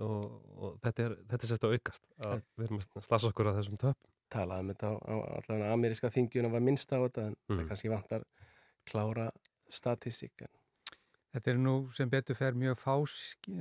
[0.00, 0.24] og,
[0.56, 3.78] og þetta er, þetta sérst að aukast að við erum að slasa okkur á þessum
[3.80, 7.58] töp Talaðum þetta á, á allavega ameríska þingjuna var minnst á þetta en mm.
[7.58, 8.26] það kannski vantar
[8.88, 9.28] klára
[9.68, 10.46] statistík
[11.32, 12.80] Þetta er nú sem betur fer mjög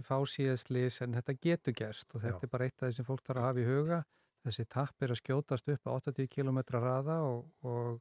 [0.03, 2.47] fásíðaslis en þetta getur gerst og þetta Já.
[2.47, 3.99] er bara eitt af því sem fólk þarf að hafa í huga
[4.45, 7.99] þessi tapp er að skjótast upp á 80 km raða og, og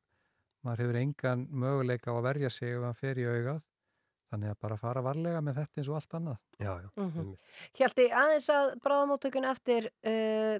[0.65, 3.61] maður hefur engan möguleika á að verja sig ef hann fer í augað
[4.31, 7.31] þannig að bara fara varlega með þetta eins og allt annað Já, já mm -hmm.
[7.79, 10.57] Hjalti, aðeins að bráðamóttökun eftir uh,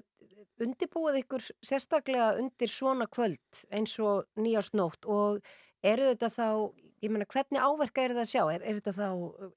[0.61, 5.41] undibúið ykkur sérstaklega undir svona kvöld eins og nýjársnótt og
[5.81, 6.47] eru þetta þá,
[7.01, 8.43] ég menna hvernig áverka er þetta að sjá?
[8.53, 9.09] Er, er þetta þá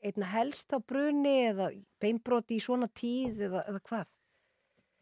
[0.09, 4.12] einna helst á bruni eða beinbroti í svona tíð eða, eða hvað?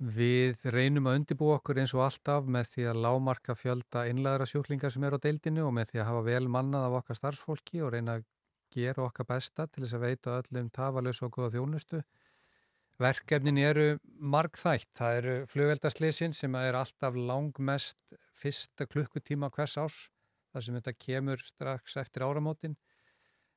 [0.03, 4.91] Við reynum að undibúa okkur eins og alltaf með því að lámarka fjölda innlæðra sjúklingar
[4.91, 7.93] sem eru á deildinu og með því að hafa vel mannað af okkar starfsfólki og
[7.95, 8.25] reyna að
[8.75, 12.03] gera okkar besta til þess að veita öllum tafalös og góða þjónustu.
[13.03, 13.87] Verkefnin eru
[14.35, 14.91] margþætt.
[14.99, 20.01] Það eru flugveldarslisin sem er alltaf langmest fyrsta klukkutíma hvers árs
[20.53, 22.77] þar sem þetta kemur strax eftir áramótin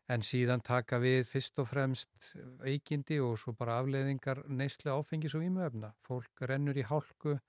[0.10, 2.32] en síðan taka við fyrst og fremst
[2.62, 5.94] veikindi og svo bara afleiðingar neyslu áfengis og ímöfna.
[6.06, 7.40] Fólk rennur í hálku,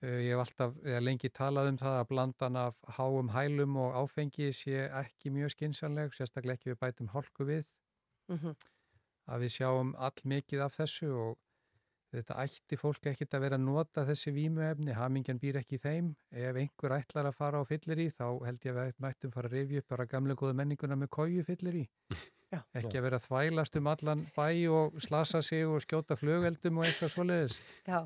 [0.00, 3.92] Eh, ég hef alltaf eða lengi talað um það að blandan af háum hælum og
[4.00, 7.66] áfengi sé ekki mjög skinsanleg, sérstaklega ekki við bætum hálku við,
[8.28, 8.54] Mhm.
[9.28, 11.38] að við sjáum all mikið af þessu og
[12.14, 16.12] þetta ætti fólk ekkit að vera að nota þessi vímuefni, hamingjan býr ekki í þeim.
[16.34, 19.50] Ef einhver ætlar að fara á fyllir í þá held ég að við mættum fara
[19.50, 21.84] að rifja upp bara gamle góða menninguna með kóju fyllir í.
[22.50, 22.64] Já.
[22.74, 26.88] Ekki að vera að þvælast um allan bæ og slasa sig og skjóta flugeldum og
[26.88, 27.60] eitthvað svoleiðis.
[27.86, 28.00] Já.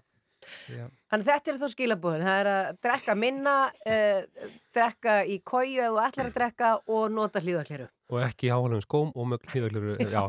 [0.68, 0.84] Já.
[1.08, 3.54] Þannig þetta er þó skilabúðin, það er að drekka minna,
[3.88, 7.88] uh, drekka í kóju ef þú ætlar að drekka og nota hlýðakleru.
[8.12, 10.20] Og ekki í háalum skóm og með hlýðagluru, já.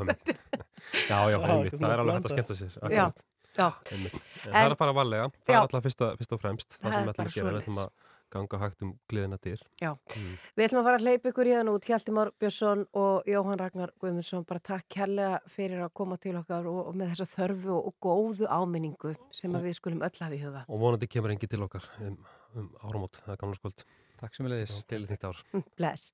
[1.09, 2.71] Já, já, það er alveg hægt að skemmta sér.
[2.71, 3.23] Já, akkurat.
[3.25, 3.35] já.
[3.59, 4.09] En
[4.51, 5.57] það er að fara varlega, það Já.
[5.57, 7.81] er alltaf fyrst, fyrst og fremst það Það sem við ætlum að gera, við ætlum
[7.85, 7.89] að
[8.35, 9.61] ganga hægt um gleðina dyr.
[9.79, 9.91] Já.
[10.15, 10.31] Mm.
[10.57, 13.61] Við ætlum að fara að hleypa ykkur í þann út, Hjalti Már Björnsson og Jóhann
[13.61, 17.71] Ragnar Guðmundsson, bara takk kærlega fyrir að koma til okkar og, og með þessa þörfu
[17.77, 20.65] og, og góðu áminningu sem að við skulum öll hafa í huga.
[20.67, 22.17] Og vonandi kemur engi til okkar um,
[22.57, 23.87] um áramót, það er gamla skuld.
[24.19, 24.75] Takk sem við leiðis.
[24.89, 25.37] Gleðilegt nýtt ár.
[25.79, 26.11] Bless.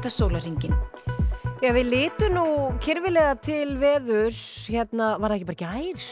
[0.00, 0.72] Næsta sólaringin.
[1.60, 2.44] Já, við litum nú
[2.80, 4.38] kyrfilega til veðurs,
[4.72, 6.04] hérna, var það ekki bara gær?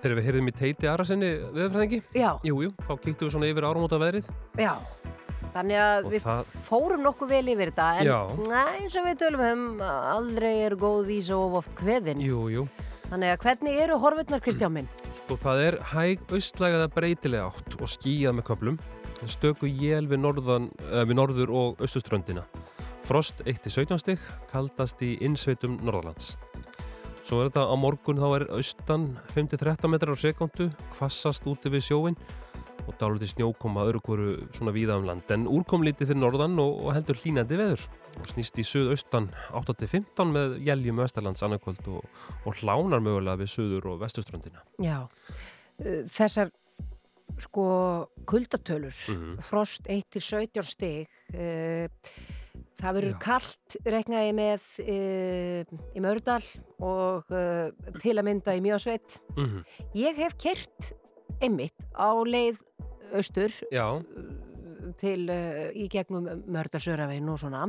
[0.00, 3.66] Þegar við heyrðum í teiti Arasenni veðurfræðingi, Já, jú, jú, þá kíktum við svona yfir
[3.66, 4.28] áramóta veðrið.
[4.56, 4.76] já.
[5.50, 8.06] Þannig að Og við það- fórum nokkuð vel yfir þetta, en
[8.46, 12.22] næ, eins og við tölum um, aldrei er góð vísa of oft kveðin.
[12.22, 12.68] Jú, jú.
[13.10, 14.88] Þannig að hvernig eru horfurnar, Kristján minn?
[15.18, 18.78] Sko, það er hæg austlægaða breytilega átt og skýjað með köplum.
[19.20, 22.46] En Stöku jél við, norðan, uh, við norður og austuströndina.
[23.10, 24.20] Frost 1-17 stig,
[24.52, 26.36] kaldast í innsveitum Norðalands.
[27.26, 31.88] Svo er þetta á morgun, þá er austan 5-13 metrar á sekundu, kvassast úti við
[31.88, 32.16] sjóin
[32.86, 35.26] og dálítið snjókoma öðru hverju svona víða um land.
[35.34, 37.82] En úrkom lítið fyrir norðan og, og heldur hlínandi veður
[38.20, 39.26] og snýst í suðaustan
[39.58, 42.06] 8-15 með jæljum vestarlands annarkvöld og,
[42.46, 44.62] og hlánar mögulega við suður og vestuströndina.
[44.78, 45.00] Já,
[45.80, 46.50] Uh, þessar
[47.40, 47.62] sko
[48.28, 49.38] kuldatölur, Mhm.
[49.40, 51.88] frost 1-17 stig, uh,
[52.80, 56.42] það verður kallt reknaði með uh, í Mördal
[56.80, 57.68] og uh,
[58.00, 59.20] til að mynda í Mjósveit.
[59.36, 59.62] Mm
[59.96, 60.94] Ég hef kert
[61.40, 62.60] einmitt á leið
[63.16, 64.00] austur Já,
[65.00, 67.66] til uh, í gegnum Mördalsöravegin og svona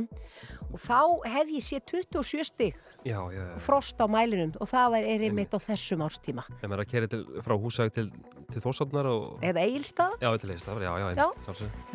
[0.70, 1.00] og þá
[1.34, 3.42] hef ég séð 27 stig já, já.
[3.52, 3.58] já.
[3.62, 6.46] frost á mælinum og það er einmitt á þessum árstíma.
[6.60, 8.08] Ef maður er að kera frá húsæk til,
[8.54, 9.26] til þósarnar og...
[9.44, 11.26] Eða Egilstað Já, til leist, já, já, Já.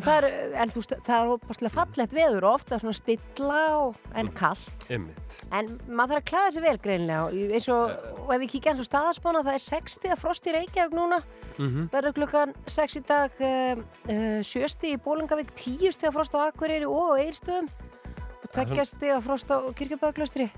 [0.04, 0.26] Það er,
[0.62, 4.86] en þú veist, það er opaslega fallegt veður og ofta svona stilla og, en kallt.
[4.94, 5.40] Einmitt.
[5.50, 8.74] En maður þarf að klæða sig vel greinlega og eins og, og ef við kíkja
[8.74, 11.22] eins og staðaspána það er 60 að frost í Reykjavík núna
[11.58, 16.14] Mm verður klukkan 6 í dag uh, uh, 7 stig í Bólingavík 10 stig að
[16.14, 20.52] frost á Akureyri og á Eilstöðum og 2 stig að frost á Kirkjubæðaklaustri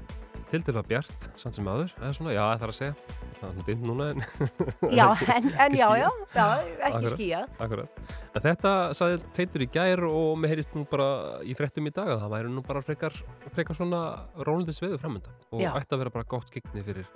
[0.51, 2.94] Til að bjart, samt sem aður, eða svona, já, það er að segja.
[3.41, 4.24] Það er nú dimmt núna en...
[4.99, 6.47] Já, en, en já, já, já,
[6.91, 8.01] ekki skýja Akkurat.
[8.36, 12.12] En þetta saði teitur í gær og mér heyrist nú bara í fréttum í dag
[12.14, 13.16] að það væri nú bara frekar,
[13.55, 14.03] frekar svona
[14.45, 15.72] rólandi sveðu framönda og Já.
[15.72, 17.09] ætti að vera bara gott skikni fyrir,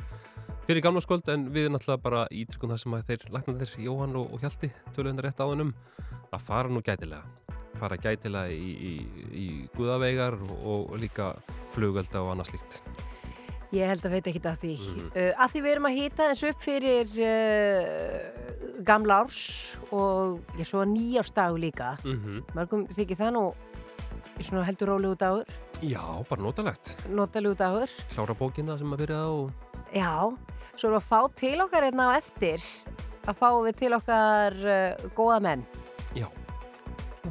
[0.64, 4.32] fyrir gamla skuld en við náttúrulega bara ítrykkun það sem að þeir læknandir Jóhann og,
[4.32, 5.74] og Hjalti töluðin rétt áðan um
[6.32, 7.24] að fara nú gætilega
[7.78, 8.92] fara gætilega í, í,
[9.34, 10.62] í guðaveigar og,
[10.94, 11.34] og líka
[11.74, 12.80] flugölda og annað slíkt.
[13.74, 14.72] Ég held að veit ekki að því.
[14.78, 15.06] Mhm.
[15.14, 18.18] Uh, að því við erum að hýta eins upp fyrir uh,
[18.86, 19.40] gamla árs
[19.90, 21.96] og ég svo nýjársdagu líka.
[22.04, 22.42] Mm -hmm.
[22.54, 23.44] Mörgum þykir það nú
[24.64, 25.46] heldur rólegu dagur,
[25.82, 26.96] Já, bara notalegt.
[27.08, 27.90] notalegu dagur.
[28.10, 29.50] Klára bókina sem að byrja og
[29.94, 30.36] Já,
[30.76, 32.60] svo erum við að fá til okkar hérna á eftir
[33.26, 35.66] að fá við til okkar uh, góða menn.
[36.14, 36.26] Já.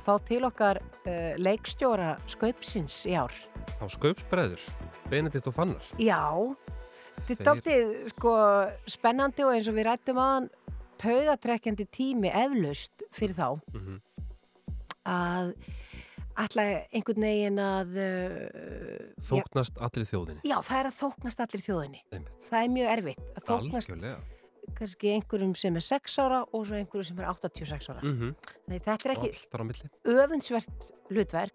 [0.03, 3.31] Að fá til okkar uh, leikstjóra skaupsins í ár.
[3.79, 4.59] á skaupsbreður,
[5.07, 5.85] Benedikt og Fannar.
[5.95, 6.19] Já,
[7.23, 8.33] þetta er dálítið sko
[8.91, 10.49] spennandi og eins og við rættum aðan
[10.99, 14.01] taugatrekkjandi tími eflaust fyrir þá Mm
[15.03, 15.49] að
[16.39, 16.63] ætla
[16.95, 20.41] einhvern veginn að uh, Þóknast allir þjóðinni.
[20.41, 22.37] já, já, það er að þóknast allir þjóðinni Einmitt.
[22.47, 24.15] það er mjög erfitt Algjörlega.
[24.77, 28.33] Kannski einhverjum sem er 6 ára og svo einhverjum sem er 86 ára Mm -hmm.
[28.67, 29.31] Nei, þetta er ekki
[30.05, 31.53] öfundsvert hlutverk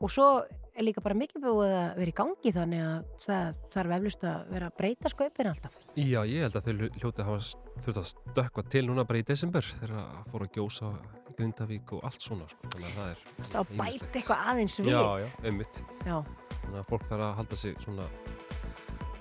[0.00, 3.90] og svo er líka bara mikið búið að vera í gangi þannig að það þarf
[3.96, 7.40] eflust að vera að breyta skaupin alltaf Já, ég held að þau hljótið hafa
[7.84, 10.92] þurft að stökkva til núna bara í desember þegar að fóru að gjósa
[11.36, 12.70] Grindavík og allt svona, sko.
[12.72, 13.22] Þannig að það er...
[13.50, 15.80] þá bæti eitthvað aðeins við Já, já, einmitt.
[16.06, 16.16] Já.
[16.62, 18.06] Þannig að fólk þarf að halda sig svona,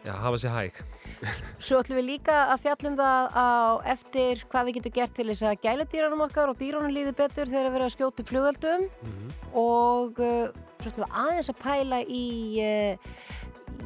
[0.06, 0.80] já, hafa sig hæg.
[1.58, 3.48] Svo ætlum við líka að fjallum það á
[3.96, 7.50] eftir hvað við getum gert til þess að gæla dýranum okkar og dýranum líði betur
[7.50, 10.50] þegar við erum að skjóta upp flugöldum Mm og uh,
[10.84, 12.26] svo ætlum við aðeins að pæla í
[12.60, 13.14] uh,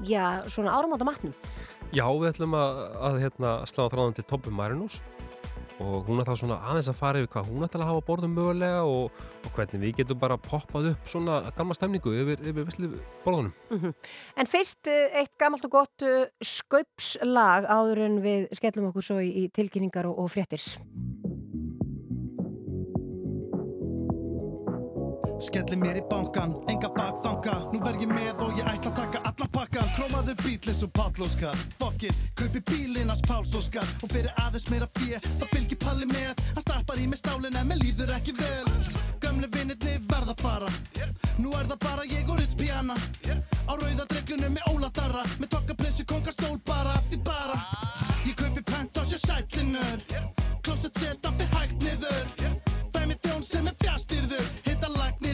[0.01, 1.35] já, svona áramáta matnum.
[1.93, 4.97] Já, við ætlum að, að hérna, slá þráðan til Tobbi Marinus
[5.79, 8.81] og hún ætla svona aðeins að fara yfir hvað hún ætla að hafa borðum mögulega
[8.87, 12.91] og, og hvernig við getum bara poppað upp svona gamla stemningu yfir, yfir vissli
[13.25, 13.53] borðunum.
[13.69, 13.93] Mm
[14.39, 19.19] En fyrst uh, eitt gamalt og gott uh, skaupslag áður en við skellum okkur svo
[19.23, 20.63] í tilkynningar og, og fréttir.
[25.39, 27.53] Skelli mér í bankan, enga bakþanga.
[27.71, 31.55] Nú verð ég með og ég ætla að taka allan pakkan Krómaðu bílis og pátlóskar
[31.79, 36.43] Fuck it, kaupi bílinn hans Pálsóskar Og fyrir aðeins meira fjö, það fylgir palli með.
[36.55, 38.67] Hann stappar í mig stálin en mér líður ekki vel.
[39.23, 40.71] Gömle vinnirni verða fara.
[41.39, 42.97] Nú er það bara ég og Ritz Piana.
[43.69, 45.23] Á rauða dreglunum með Óla Darra.
[45.39, 47.61] Með tokka prinsu kongastól bara af því bara.
[48.27, 50.03] Ég kaupi pent á sér sætlinur.
[50.63, 52.33] Klósett seta fyrir hægt niður.
[52.91, 54.68] Fæ mér þjón sem er fjastýrður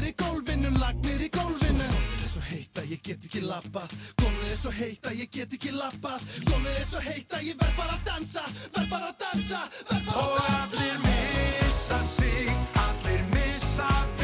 [0.05, 1.87] í gólfinu, lagnir í gólfinu.
[1.89, 3.95] Gómið er svo heitt að ég get ekki lappað.
[4.21, 6.25] Gómið er svo heitt að ég get ekki lappað.
[6.49, 8.43] Gómið er svo heitt að ég verð bara að dansa
[8.75, 10.25] Verð bara að dansa, verð bara að dansa.
[10.25, 12.51] Og allir missa sig,
[12.85, 14.14] allir missa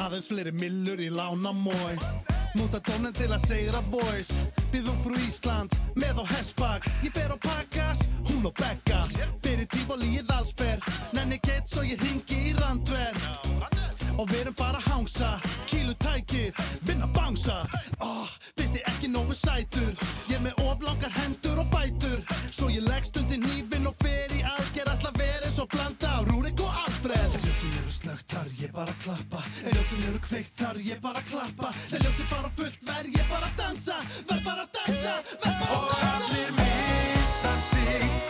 [0.00, 1.94] Aðeins fleiri millur í lána mói
[2.58, 4.34] Múta dónin til að segra voice
[4.72, 9.04] Býðum frú Ísland með á hessbak Ég fer á pakkas, hún á bekka
[9.44, 13.16] Fyrir tífóli í Þalsberg Nenni gett svo ég ringi í Randver.
[14.18, 15.30] Og við erum bara að hangsa.
[15.70, 17.62] Kílu tækið, vinna bangsa.
[18.04, 19.94] Oh, Finnst ég ekki nógu sætur?
[20.28, 24.44] Ég er með oflangar hendur og bætur Svo ég leggst undir hnífin og fer í
[24.44, 24.94] aðgerð.
[24.96, 26.16] Alla verið og blanda.
[26.20, 26.28] Af
[28.80, 29.42] bara klappa.
[29.64, 31.72] En ljósin eru kveikt þar ég bara klappa.
[31.92, 33.98] En ljósin fara fullt verð ég bara dansa.
[34.30, 35.14] Verð bara að dansa,
[35.44, 35.76] verð bara að dansa.
[35.76, 38.29] Og allir missa sig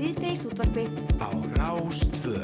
[0.00, 1.28] síðdeis útvarpið Á
[1.58, 2.38] Rástvö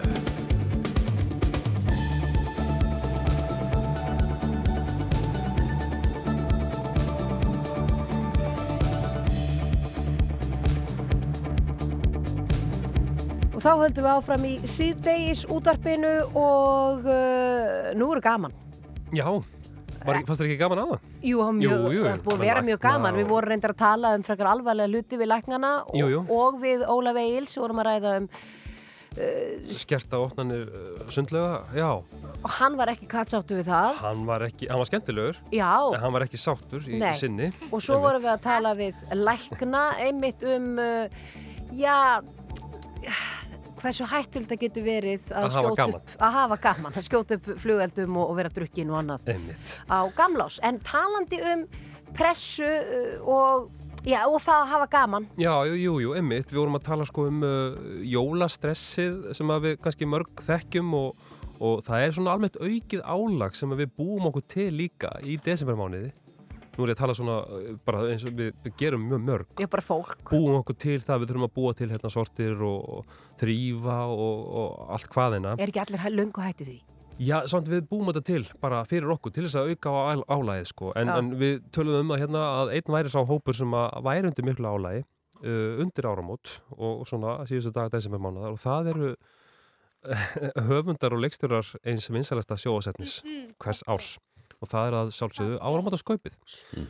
[13.56, 18.52] Og þá höldum við áfram í síðdeis útvarpinu og uh, nú eru gaman.
[19.16, 19.24] Já,
[20.04, 21.05] var, fannst þér ekki gaman á það?
[21.26, 23.16] Jú, mjög, Jú, jú, það búið að vera mjög gaman.
[23.18, 26.84] Við og- vorum reyndar að tala um frekar alvarlega hluti við læknana og, og við
[26.86, 28.28] Ólaf Eils vorum að ræða um
[29.72, 31.86] Skerta opnanir uh, sundlega, já,
[32.44, 33.94] og hann var ekki katsáttu við það.
[34.02, 35.70] hann var ekki, hann var skemmtilegur, Já.
[35.94, 37.14] en hann var ekki sáttur í Nei.
[37.16, 37.48] sinni.
[37.72, 41.08] Og svo vorum við að tala við lækna einmitt um, uh,
[41.72, 42.20] já,
[43.80, 47.48] hversu hættult það getur verið að, Að hafa upp, að hafa gaman, að skjóta upp
[47.62, 49.74] flugeldum og, og vera drukkin og annað Einmitt.
[49.90, 50.58] á gamlás.
[50.66, 51.64] En talandi um
[52.16, 53.70] pressu uh, og,
[54.06, 57.26] já, og það að hafa gaman, Já, jú, jú, einmitt, við vorum að tala sko
[57.30, 61.26] um uh, jólastressið sem við kannski mörg þekkjum og,
[61.60, 66.12] og það er svona almennt aukið álag sem við búum okkur til líka í desembermániði.
[66.76, 69.46] Nú er ég að tala svona uh, bara eins og við, við gerum mjög mörg.
[69.64, 70.16] er bara fólk.
[70.28, 74.92] Búum okkur til það, við þurfum að búa til hérna sortir og, þrýfa og, og
[74.96, 75.54] allt hvaðina.
[75.56, 76.76] Er ekki allir löngu hætti því?
[77.16, 80.26] Já, samt við búum þetta til bara fyrir okkur til þess að auka á á-
[80.36, 80.90] álagið sko.
[81.00, 81.14] en, Já.
[81.16, 84.44] en við tölum um að, hérna, að einn væri sá hópur sem að væri undir
[84.44, 85.00] miklu álagi
[85.40, 89.14] uh, undir áramót og svona síðustu dag desember mánuðar og það eru
[90.68, 93.22] höfundar og leikstjórar eins vinsalesta sjóasetnis
[93.58, 94.12] hvers árs
[94.66, 96.34] og það er að sjálfsögðu áramóta skaupið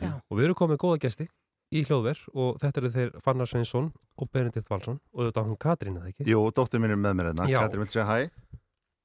[0.01, 0.11] Já.
[0.17, 1.27] og við erum komið góða gesti
[1.75, 5.59] í hljóðver og þetta eru þeir Fannar Sveinsson og Benedikt Valsson og þetta er hún
[5.59, 6.27] Katrín, eða ekki?
[6.31, 7.47] Jú, dóttir mín er með mér hérna.
[7.51, 8.29] Katrín vil segja hæ?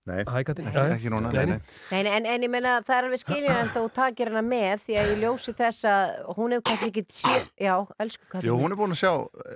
[0.03, 0.25] Nei.
[0.27, 0.55] Ekki,
[0.97, 1.59] ekki núna, nei, nei.
[1.93, 4.81] Nei, nei, en, en ég meina það er alveg skiljandi að þú takir hana með
[4.83, 8.49] því að ég ljósi þess að hún hefur kannski ekki sé, já, elsku Katrín.
[8.49, 9.13] Jú, hún er búin að sjá,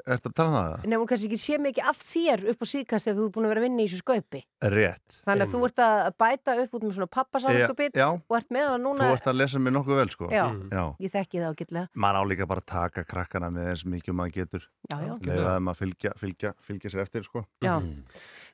[0.06, 0.86] ertu að tala um það?
[0.86, 3.48] Nei, hún kannski ekki sé mikið af þér upp á síðkast þegar þú er búin
[3.48, 4.42] að vera að vinna í þessu skaupi.
[4.76, 5.18] Rétt.
[5.26, 8.08] Þannig að þú ert að bæta upp út með svona pappasálaskupið Já, já.
[8.22, 9.10] og ert með hana núna.
[9.10, 10.30] Þú ert að lesa mér nokkuð vel, sko.
[10.30, 10.84] Já, Já.
[11.02, 11.90] ég þekki það ágætlega.
[12.06, 14.70] Man á líka bara taka krakkana með eins mikið og maður getur.
[14.86, 15.12] Já, já.
[15.26, 17.44] Lefa þeim að fylgja, fylgja, fylgja sér eftir, sko.
[17.66, 17.76] Já.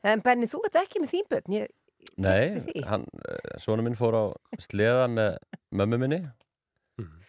[0.03, 1.55] En Benni, þú ert ekki með þín börn.
[1.55, 1.71] Ég,
[2.23, 4.25] Nei, hann, eh, svona minn fór á
[4.61, 5.37] sleða með
[5.73, 6.21] mömmu minni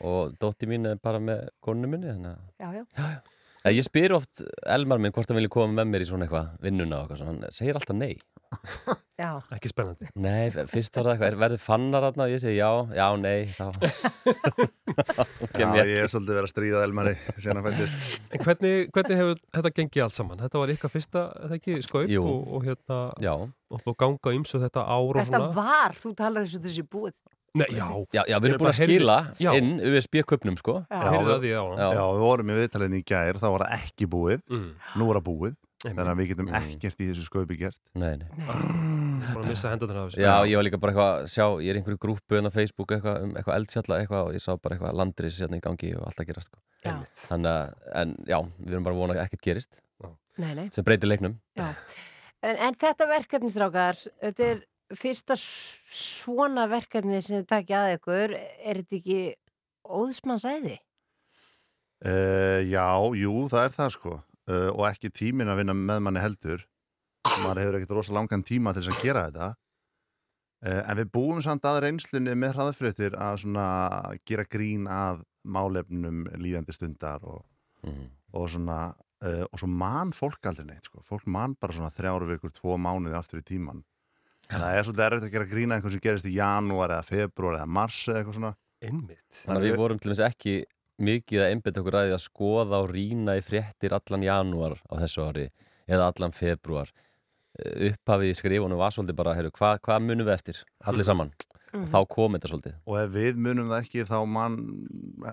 [0.03, 2.83] og dótti mín er bara með konu minni þannig að já, já.
[2.97, 3.21] Já, já.
[3.71, 6.97] Ég spyr oft Elmar minn hvort hann vilja koma með mér í svona eitthvað vinnuna
[6.97, 8.17] og eitthvað svona, hann segir alltaf nei
[9.23, 9.29] Já.
[9.55, 10.07] Ekki spennandi.
[10.19, 13.53] Nei, fyrst var það eitthvað, er- verður fannar þarna og ég segi já, já, nei
[13.55, 13.65] þá
[15.61, 18.09] Já, ég er svolítið verið að stríða Elmari síðan að fættist.
[18.33, 20.41] En hvernig, hvernig hefur þetta gengið allt saman?
[20.43, 22.23] Þetta var ykkar fyrsta, eða ekki, skaup Jú.
[22.29, 23.33] og, og hérna Já.
[23.73, 26.85] og þú ganga ymsu þetta ár og Þetta svona var, þú talar eins og þessi
[26.89, 27.15] búið.
[27.53, 27.85] Nei, já.
[28.09, 29.51] Já, já, við erum búin bara að skila já.
[29.59, 31.01] inn USB-köpnum, sko Já.
[31.37, 31.59] Því, já.
[31.77, 34.41] Já, við vorum í viðtalinni í gær, þá var það ekki búið.
[34.49, 34.71] Mm.
[34.97, 35.59] Nú er það búið.
[35.83, 37.79] Þannig að við getum ekkert í þessu skaupi gert.
[37.99, 41.43] Nei, nei Búin að missa af þessu Já, ég var líka bara eitthvað að sjá,
[41.59, 44.45] ég er í einhverju grúpu en á Facebook eitthvað um eitthvað eldfjalla eitthvað og ég
[44.45, 46.63] sá bara eitthvað landris hérna í gangi og allt að gerast sko.
[47.25, 49.79] Þannig að, en já, við erum bara að vona að ekkert gerist
[50.39, 50.65] Nei, nei.
[50.73, 51.37] sem breytir leiknum.
[52.43, 54.57] En, en þetta verkefni, strákar, þetta er
[54.99, 58.33] fyrsta svona verkefni sem þið takja að ykkur.
[58.63, 59.19] Er þetta ekki
[59.83, 60.77] óðsmannsæði?
[62.03, 64.13] Uh, já, jú, það er það sko.
[64.43, 66.65] Uh, og ekki tímin að vinna með manni heldur.
[67.45, 69.51] Maður hefur ekkert rosa langan tíma til þess að gera þetta.
[70.63, 73.67] Uh, en við búum samt að reynslunni með hraðfréttir að svona
[74.27, 77.41] gera grín að málefnum líðandi stundar og,
[77.83, 78.05] Mhm.
[78.39, 78.77] og svona
[79.23, 81.01] uh, og svo man fólk aldrei neitt sko.
[81.03, 83.83] fólk man bara svona þrjáru vikur, tvo mánuði aftur í tíman
[84.53, 87.69] Það er svolítið erfitt að gera grína einhvern sem gerist í janúar eða februar eða
[87.79, 88.53] mars eða eitthvað svona.
[88.83, 89.41] Einmitt.
[89.43, 90.55] Þannig að við vorum til dæmis ekki
[91.03, 94.93] mikið að einbytta okkur að því að skoða og rýna í fréttir allan janúar á
[95.01, 95.47] þessu ári
[95.89, 96.91] eða allan februar
[97.61, 101.33] upphafið í skrifunum var svolítið bara heyrðu, hvað hva munum við eftir, allir saman
[101.73, 101.83] Mhm.
[101.83, 104.57] og þá kom þetta svolítið Og ef við munum það ekki þá mann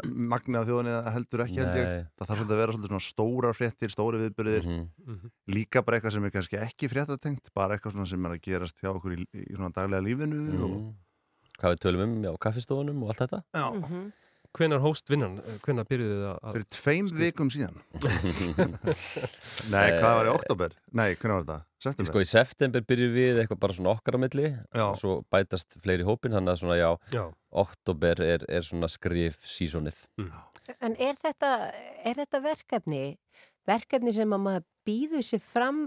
[0.05, 2.07] magnið af þjóðinni heldur ekki held.
[2.17, 5.31] Það þarf svolítið að vera svolítið svona stóra fréttir, stóri viðbyrðir Mhm.
[5.49, 8.81] Líka bara eitthvað sem er kannski ekki fréttatengt bara eitthvað svona sem er að gerast
[8.81, 10.95] hjá okkur í, í svona daglega lífinu og, Mhm.
[11.61, 14.13] hvað við tölum um á kaffistofunum og allt þetta Já.
[14.57, 15.37] Hvenar hóst vinnan?
[15.63, 16.55] Hvenar byrjuðu þið að...
[16.57, 17.77] Fyrir tveim vikum síðan
[19.73, 20.75] Nei, hvað var í oktober?
[20.91, 21.59] Nei, hvernig var þetta?
[21.81, 22.11] September?
[22.11, 24.85] Sko í september byrjum við eitthvað bara svona okkar á milli Já.
[24.89, 27.23] og svo bætast fleiri hópin þannig að svona já, Já.
[27.63, 30.03] oktober er, er svona skrif sísonið
[30.81, 31.55] En er þetta,
[32.07, 33.05] er þetta verkefni,
[33.71, 35.87] verkefni sem að maður býður sér fram,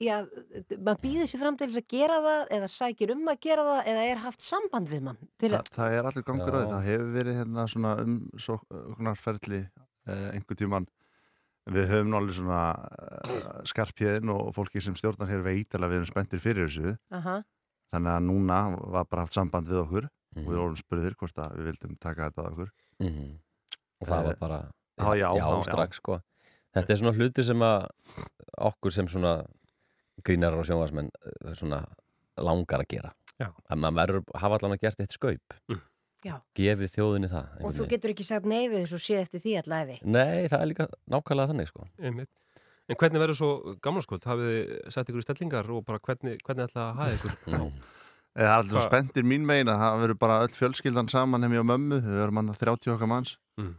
[0.00, 0.16] já,
[0.80, 3.90] maður býður sér fram til þess að gera það eða sækir um að gera það
[3.92, 6.70] eða er haft samband við mann til Þa, að, það er allir gangur á því,
[6.72, 9.60] það hefur verið hérna svona umsóknarferli
[10.08, 10.86] eh, einhver tíman
[11.70, 15.98] við höfum náttúrulega svona uh, skarpjöðin og fólki sem stjórnar hér veit alveg að við
[16.00, 16.94] erum spenntir fyrir þessu.
[17.14, 17.34] Aha,
[17.92, 18.56] þannig að núna
[18.96, 20.44] var bara haft samband við okkur Mhm.
[20.46, 22.68] og við vorum spurðir hvort að við vildum taka þetta að okkur.
[23.02, 23.30] Mhm.
[24.00, 24.58] og það var Eh, bara
[24.96, 25.64] já, já, já, já.
[25.66, 26.20] strax sko.
[26.74, 27.88] Þetta er svona hluti sem að
[28.70, 29.32] okkur sem svona
[30.26, 31.82] grínar og sjónvarsmenn eh, svona
[32.40, 33.48] langar að gera Já.
[33.70, 35.54] að maður verður að hafa allan að gert eitt skaup
[36.24, 36.34] já.
[36.56, 37.90] gefið þjóðinni það Og þú veginn.
[37.94, 40.04] getur ekki sagt nei við þessu séð eftir því allavega.
[40.04, 41.86] Nei, það er líka nákvæmlega þannig sko.
[42.90, 43.50] En hvernig verður svo
[43.86, 44.24] gamlarskvöld?
[44.26, 47.34] Hafið þið sett ykkur í stellingar og bara hvernig, hvernig ætla að hafa ykkur?
[48.30, 51.62] Það er alltaf Hva- spenntir mín megin að það verður bara öll fjölskyldan saman hefði
[51.62, 53.74] á mömmu, við verum hann 30 okkar manns Mm.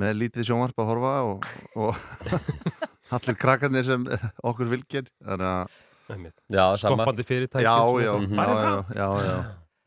[0.00, 1.96] Með lítið sjónvarp að horfa og, og
[3.16, 4.04] allir krakkarnir sem
[4.44, 5.76] okkur vilkir þannig að
[6.08, 6.32] Einmitt.
[6.48, 7.04] Já, sama.
[7.04, 8.84] Skoppandi fyrirtæki Já, já, já, já, fram.
[8.96, 9.34] já, já.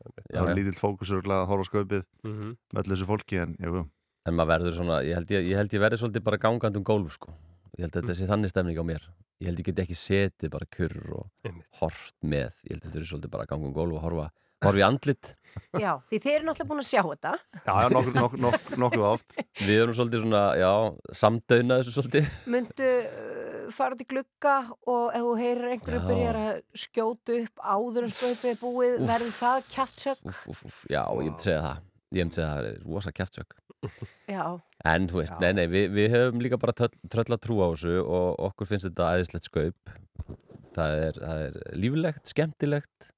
[0.02, 0.54] Já, Það var já.
[0.58, 2.52] lítill fókusur og glæð að horfa sköpið Mhm.
[2.74, 5.98] með öllu þessu fólki en maður verður svona, ég held ég, ég, held ég verði
[5.98, 7.34] svolítið bara gangandi um gólf sko.
[7.78, 9.02] Ég held að þetta sé þannig stemning á mér.
[9.42, 11.26] Ég held ég get ekki setið bara kurr og
[11.80, 12.54] hort með.
[12.70, 14.30] Ég held að þetta er svolítið bara að ganga um gólf og horfa,
[14.62, 15.32] horfa í andlit.
[15.76, 17.32] Já, því þeir eru náttúrulega búin að sjá þetta.
[17.66, 20.70] já, já nokkuð, nokkuð, nokkuð, nokkuð oft Við erum svolítið svona, já,
[21.20, 22.30] samdauna þessu svolítið.
[22.54, 24.54] Myndu uh, fara út í glugga
[24.88, 26.06] og ef þú heyrir einhverju Já.
[26.08, 29.66] byrjar að skjótu upp áður en skaupið er búið, verður það
[30.52, 31.82] úf, já, ég myndi segja það.
[32.12, 33.56] Ég myndi segja að það er rosa kjæftsök.
[34.30, 34.44] Já,
[34.86, 37.66] En, þú veist, nei, nei, við, við höfum líka bara tröll, tröll að trú á
[37.70, 39.92] þessu og okkur finnst þetta æðislegt skaup.
[40.74, 43.08] Það er, það er líflegt, skemmtilegt.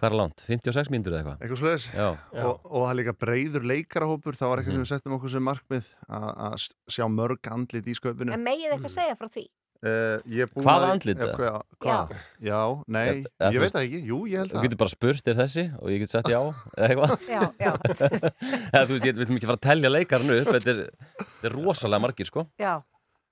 [0.00, 0.42] Hvað er langt?
[0.48, 1.38] 56 mínútur eða eitthvað?
[1.44, 2.08] eitthvað sluðis Já.
[2.40, 5.44] og, og það er líka breyður leikarahópur það var eitthvað sem við settum okkur sem
[5.50, 9.46] markmið að að sjá mörg andlit í sköpunu en megið eitthvað segja frá því?
[9.80, 11.36] Uh, ég er búinn Hvaða að- andlit, Eh, eða?
[11.40, 11.62] Hvað?
[11.80, 12.10] hvað?
[12.44, 12.58] Já,
[12.92, 15.28] nei, þú ég veit veist- það ekki Jú, ég held Þú það getur bara spurt
[15.32, 16.40] er þessi og ég get sagt já
[16.76, 17.72] eða eitthvað Já, já.
[18.76, 20.82] Eða þú veist, ég vil ekki fara að telja leikarinn upp þetta er,
[21.16, 22.74] þetta er rosalega margir sko Já,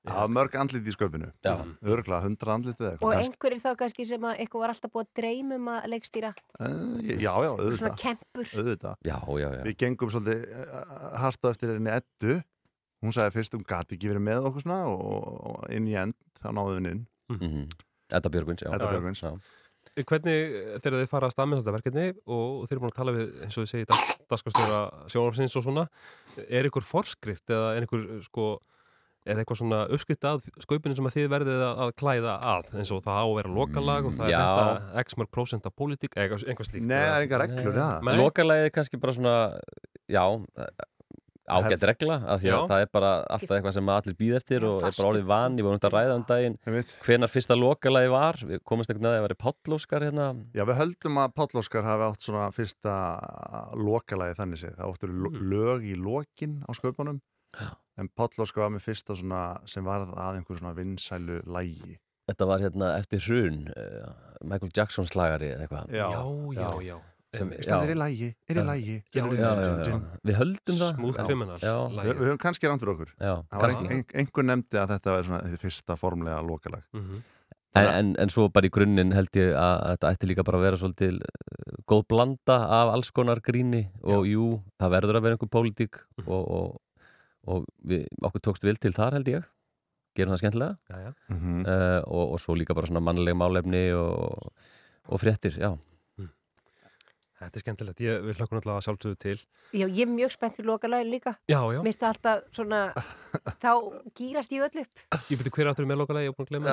[0.06, 1.54] Það var mörg andlit í sköpunu Já.
[1.82, 5.04] Örgla, hundra andlit eða og eitthvað einhverjir þá kannski sem að eitthvað var alltaf búið
[5.08, 6.30] að dreymum að leikstýra.
[6.60, 6.68] Uh,
[7.02, 7.96] Já, já, svona auðvitað.
[8.04, 8.52] kempur.
[8.62, 8.94] Auðvitað.
[9.04, 9.62] Já, já, já.
[9.66, 10.46] Við gengum svolítið
[11.24, 12.38] harta eftir henni Eddu.
[13.04, 16.16] Hún sagði fyrst um gati ekki verið með okkur svona og, og inn í end
[16.40, 17.04] þá náðu við inn.
[17.34, 17.68] Mm
[18.08, 18.70] Edda Björgvins, já.
[18.72, 19.20] Edda Björgvins.
[19.20, 19.34] já.
[19.98, 23.12] Hvernig þegar þið fara að stað með þetta verkefni og þeir eru búin að tala
[23.12, 24.78] við, eins og þið segið, dagskastjóra
[25.12, 25.84] sjónvarsins og svona,
[29.28, 32.36] er er er eitthvað svona uppskrift að skaupinu sem að þið verðið að, að klæða
[32.54, 34.42] að, eins og það á að vera lokalag og það er Já.
[34.42, 36.86] þetta x mörg prósent af pólitík, eða eitthvað, eitthvað slíkt.
[36.88, 37.82] Nei, það er enga reglur.
[38.22, 39.34] Lokalæði er kannski bara svona
[40.08, 40.24] já,
[41.48, 44.82] ágætt regla af því að það er bara alltaf eitthvað sem allir býð eftir og
[44.82, 46.58] er bara orðið van, ég voru að ræða um daginn
[47.06, 50.80] hvenar fyrsta lokalæði var við komumst einhvern veginn að það væri Pállóskar hérna Já, við
[50.82, 52.94] höldum að Páll Óskar hafi átt svona fyrsta
[53.80, 54.76] lokalagi þannig séð.
[54.76, 55.40] Það áttur Mm.
[55.48, 57.20] lög í lokin á sköpunum
[57.98, 61.96] en Páll Óskar var með fyrsta svona sem varð að einhverju svona vinsælu lægi.
[62.28, 64.10] Þetta var hérna eftir hrun uh,
[64.44, 66.24] Michael Jackson slagari eða eitthvað Já, Já,
[66.58, 66.98] já, já.
[67.36, 67.64] Sem- já.
[67.68, 68.66] Það er í lægi, er í Já.
[68.68, 68.94] lægi.
[69.16, 69.96] Já, já, já, já.
[70.24, 71.24] Við höldum það Smooth Já.
[71.26, 71.74] Criminal Já.
[71.96, 73.10] Við, höfum kannski fyrir okkur.
[73.20, 73.88] Já, Það var kannski.
[73.98, 76.84] ein, einhver nefndi að þetta var svona því fyrsta formlega lokalag.
[76.96, 77.18] Mhm.
[77.76, 80.64] En, en, en svo bara í grunninn held ég að þetta ætti líka bara að
[80.64, 84.46] vera svolítið uh, góð blanda af alls konar gríni og jú,
[84.80, 86.28] það verður að vera einhver pólitík Mhm.
[86.32, 86.80] og, og,
[87.48, 89.48] og við, okkur tókst vil til þar held ég
[90.18, 91.12] gerum það skemmtilega Já, já.
[91.28, 91.60] Mm -hmm.
[91.66, 94.52] uh, og, og svo líka bara svona mannleg málefni og,
[95.08, 95.78] og fréttir, já
[97.38, 99.36] Þetta er skemmtilegt, ég vil hlökkum alltaf að sjálfsögðu til
[99.70, 101.36] Já, ég er mjög spennt fyrir lokalægin líka.
[101.46, 101.78] Já, já.
[101.84, 102.80] Mér finnst það alltaf svona,
[103.62, 103.70] þá
[104.18, 105.04] gýrast ég öll upp.
[105.30, 106.72] Ég byrju hver áttur með lokalega, ég er búin að glemma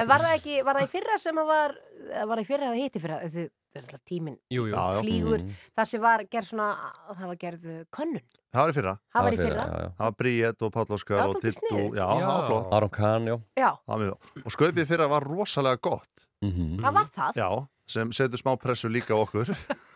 [0.00, 1.76] En var það ekki, var það í fyrra sem að var,
[2.10, 3.18] eða var það í fyrra eða hitti fyrra?
[3.32, 4.72] Þið, það er alltaf tíminn Jú, jú.
[4.74, 5.00] Já, já.
[5.02, 5.42] flýgur.
[5.44, 5.60] Mhm.
[5.78, 6.68] Það sem var gerð svona,
[7.12, 8.24] það var gerð könnun.
[8.52, 8.94] Það var í fyrra.
[9.12, 9.66] Það var í fyrra.
[9.72, 11.54] Það var Bríett og Páll Já, Óskar og Tiltu.
[11.60, 11.96] sniðugt.
[11.96, 12.72] Já, það var flott.
[12.78, 13.36] Aron Kahn, já.
[13.56, 13.70] Já.
[13.86, 14.06] Það
[14.44, 16.26] Og skaupið fyrra var rosalega gott.
[16.42, 17.32] Það var það.
[17.36, 17.48] Já,
[17.86, 19.54] sem setur smá pressu líka á okkur.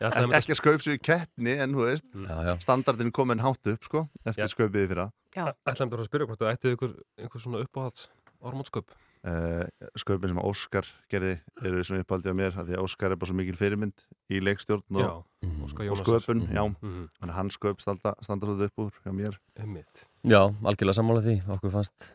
[0.00, 2.52] Já, en ekki að skaup sér í keppni, en þú veist, já, já.
[2.62, 4.52] standardin komin hátt upp, sko, eftir Já.
[4.52, 5.06] skaupið í fyrra.
[5.36, 8.06] Ætlaðum bara að spyrja hvort það ættið ykkur einhver svona uppáhalds
[8.46, 8.94] ormótskaup
[9.26, 9.64] Uh,
[9.98, 11.32] skaupin sem Óskar gerði
[11.66, 14.38] eru svona uppaldið á mér af því að Óskar er bara svo mikil fyrirmynd í
[14.38, 15.24] leikstjórn Já, og,
[15.66, 17.08] Óskar og sköpun já, Mhm.
[17.18, 19.34] þannig að hans skaup standa, standa svolítið upp úr hjá mér.
[19.58, 20.06] Einmitt.
[20.22, 22.12] Já, algjörlega sammála því, okkur fannst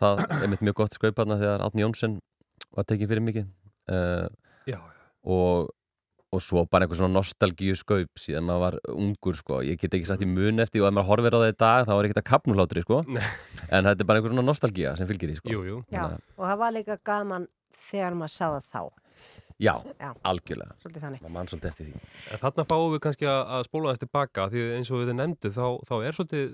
[0.00, 2.18] það einmitt mjög gott skauparna þegar Átni Jónsson
[2.74, 3.46] var tekið fyrir mikið.
[3.88, 4.28] Uh,
[4.66, 4.80] Já,
[5.24, 5.70] og,
[6.34, 10.08] og svo bara einhver svona nostalgíu skaup síðan maður var ungur sko, ég get ekki
[10.10, 12.22] sagt í mun eftir og ef maður horfir á það í dag þá er ekkert
[12.22, 13.02] að kapnulátri sko,
[13.74, 15.52] en þetta er bara einhver svona nostalgía sem fylgir því sko.
[15.54, 15.78] Jú, jú.
[15.94, 16.04] Já,
[16.36, 17.48] og það var líka gaman
[17.88, 18.82] þegar maður sá það þá.
[19.58, 20.10] Já, Já.
[20.30, 20.74] algjörlega.
[20.84, 21.22] Svolítið þannig.
[21.24, 22.02] Maður mann svolítið eftir því.
[22.30, 25.50] En þarna fáum við kannski að, að spóla þess tilbaka því eins og við nefndu
[25.56, 26.52] þá, þá er svolítið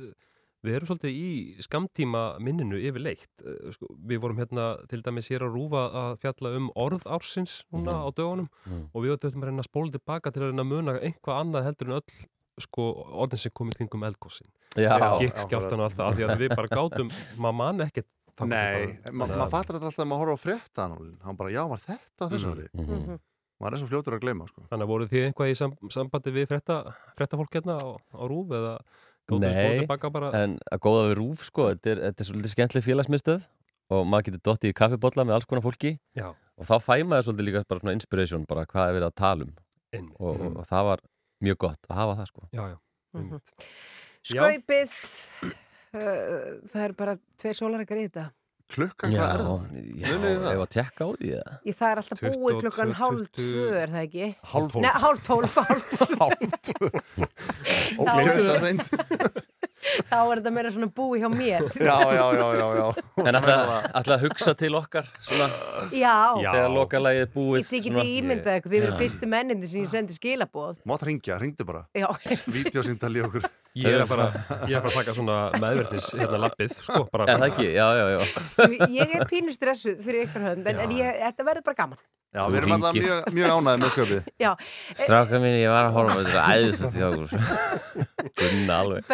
[0.64, 1.30] við erum svolítið í
[1.64, 3.28] skamtíma minninu yfirleitt.
[3.44, 7.62] Eh, Sko, við vorum hérna til dæmis hér að rúfa að fjalla um orð ársins
[7.72, 8.04] núna Mhm.
[8.04, 8.88] á dögunum Mhm.
[8.94, 11.64] og við höfum að reyna að spóla tilbaka til að reyna að muna einhvað annað
[11.68, 12.28] heldur en öll
[12.60, 14.46] sko, orðin sem kom í kringum eldgósin.
[14.76, 15.18] Já.
[15.20, 17.08] Gikkskjáltan og allt það, af því að við bara gátum,
[17.42, 18.06] maður man ekkert
[18.46, 21.68] Nei, ma maður að- fattar þetta alltaf að maður horfa á fréttan hann bara, já,
[21.68, 23.18] var þetta þessu ári Mhm.
[23.62, 26.32] maður er svo fljótur að gleyma, sko Þannig að voruð þið einhvað í sam, sambandi
[26.34, 28.78] við frétta, fréttafólk hérna á, á rúf eða
[29.40, 33.46] Nei, bara en að góða við rúf sko, þetta er, þetta er svolítið skemmtileg félagsmiðstöð
[33.94, 36.28] og maður getur dottið í kaffibotla með alls konar fólki Já.
[36.32, 39.48] og þá fæ maður svolítið líka bara svona inspiration bara hvað er verið að tala
[39.48, 39.54] um
[40.18, 41.04] og, og, og það var
[41.44, 42.78] mjög gott að hafa það sko Já, já.
[43.14, 43.42] Mhm.
[44.24, 44.94] Skaupið,
[45.44, 45.50] uh,
[46.72, 48.24] það eru bara tveir sólarekar í þetta.
[48.72, 49.64] Klukkan, Já, hvað er það?
[50.00, 50.46] já, það?
[50.54, 51.52] ef að tekka á því eða?
[51.68, 53.28] Í það er alltaf búið 22, klukkan hálf 20.
[53.36, 54.28] tvö, er það ekki?
[54.54, 54.82] Hálf tólf.
[54.84, 56.88] Nei, hálf tólf, hálf tvö.
[58.00, 58.84] Og gleðist það seint
[60.10, 61.66] Þá er þetta meira svona búið hjá mér.
[61.76, 62.86] Já, já, já, já, já
[63.24, 65.48] En ætla að hugsa til okkar svona,
[65.92, 66.14] Já.
[66.38, 70.16] þegar lokalagið er búið Þið getið ímyndað ykkur, þið eru fyrstu menninni sem ég sendi
[70.16, 70.80] skilabóð.
[70.88, 72.08] Mátt ringja, ringdu bara Já.
[72.46, 77.26] Vídeosýndali okkur Ég er er að taka svona meðverðnis hérna lappið, sko, bara.
[77.26, 77.70] Er það ekki?
[77.74, 78.84] Já, já, já.
[79.00, 82.04] Ég er pínu stressuð fyrir ykkur hönd, en, en ég, þetta verður bara gaman.
[82.34, 84.48] Já, við erum alltaf mjög, mjög ánæðið með sköpið Já.
[84.98, 87.28] Stráka mín, ég var að horfa á þetta æðisast hjá okkur
[88.40, 89.06] Gunna alveg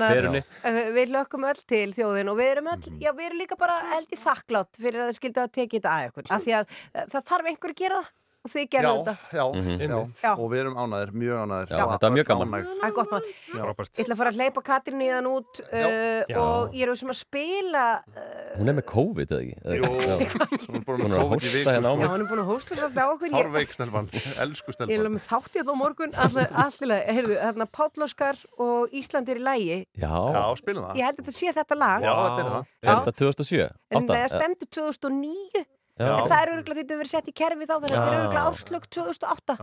[0.00, 0.80] Bennum hannar, Perunni.
[0.80, 3.76] uh, við lökkum öll til þjóðin og við erum öll, já við erum líka bara
[3.92, 6.64] held í þakklátt fyrir að þið skildu að tekið þetta að ykkur, af því að
[6.72, 9.14] uh, það þarf einhver að gera það og þið gerðu þetta.
[9.36, 9.74] já, Mhm.
[9.80, 10.30] já, Já.
[10.32, 12.64] og við erum ánæðir, mjög ánæðir þetta var mjög gaman.
[12.80, 13.10] Það er gott.
[13.50, 13.90] Frábært.
[13.90, 17.10] Ég ætla að fara að hleypa Katrín í þann út uh, og ég er sem
[17.12, 17.84] að spila,
[18.16, 19.56] uh, Hún er með COVID eða ekki?
[19.70, 22.48] Hún er búin Hún að er hósta hérna á já mig hann er búin að
[22.50, 23.34] hósta svolítið á okkur.
[23.36, 24.08] Hárveik stelpan,
[24.40, 28.36] elsku ég er stelpan með þátt í þetta á morgun, allilega, heyrðu, þarna Páll Óskar
[28.58, 29.78] og Ísland er í lægi.
[30.00, 33.68] Já, spilum það Ég held að þetta sé þetta lag, er það er þetta 2007?
[33.90, 35.66] en það stemdi 2009.
[36.00, 36.10] Já.
[36.16, 38.10] En það er örgulega því að þetta verið sett í kerfi þá þannig að þetta
[38.10, 38.20] er Já.
[38.20, 39.56] örgulega árslög 2008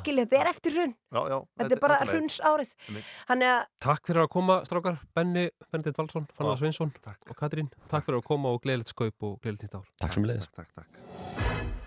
[0.00, 0.94] skiljið, þetta er eftir hrun.
[1.14, 2.74] Já, já, þetta er bara hruns árið.
[2.88, 3.12] Einmitt.
[3.30, 6.92] þannig að Takk fyrir að koma, strákar, Benni, Benedikt Valsson, Fannar Sveinsson
[7.30, 7.70] og Katrín.
[7.86, 9.88] Takk fyrir að koma og gleðilegt skaup og gleðilegt nýtt ár.
[10.02, 10.18] Takk.
[10.18, 11.83] Sem leiðis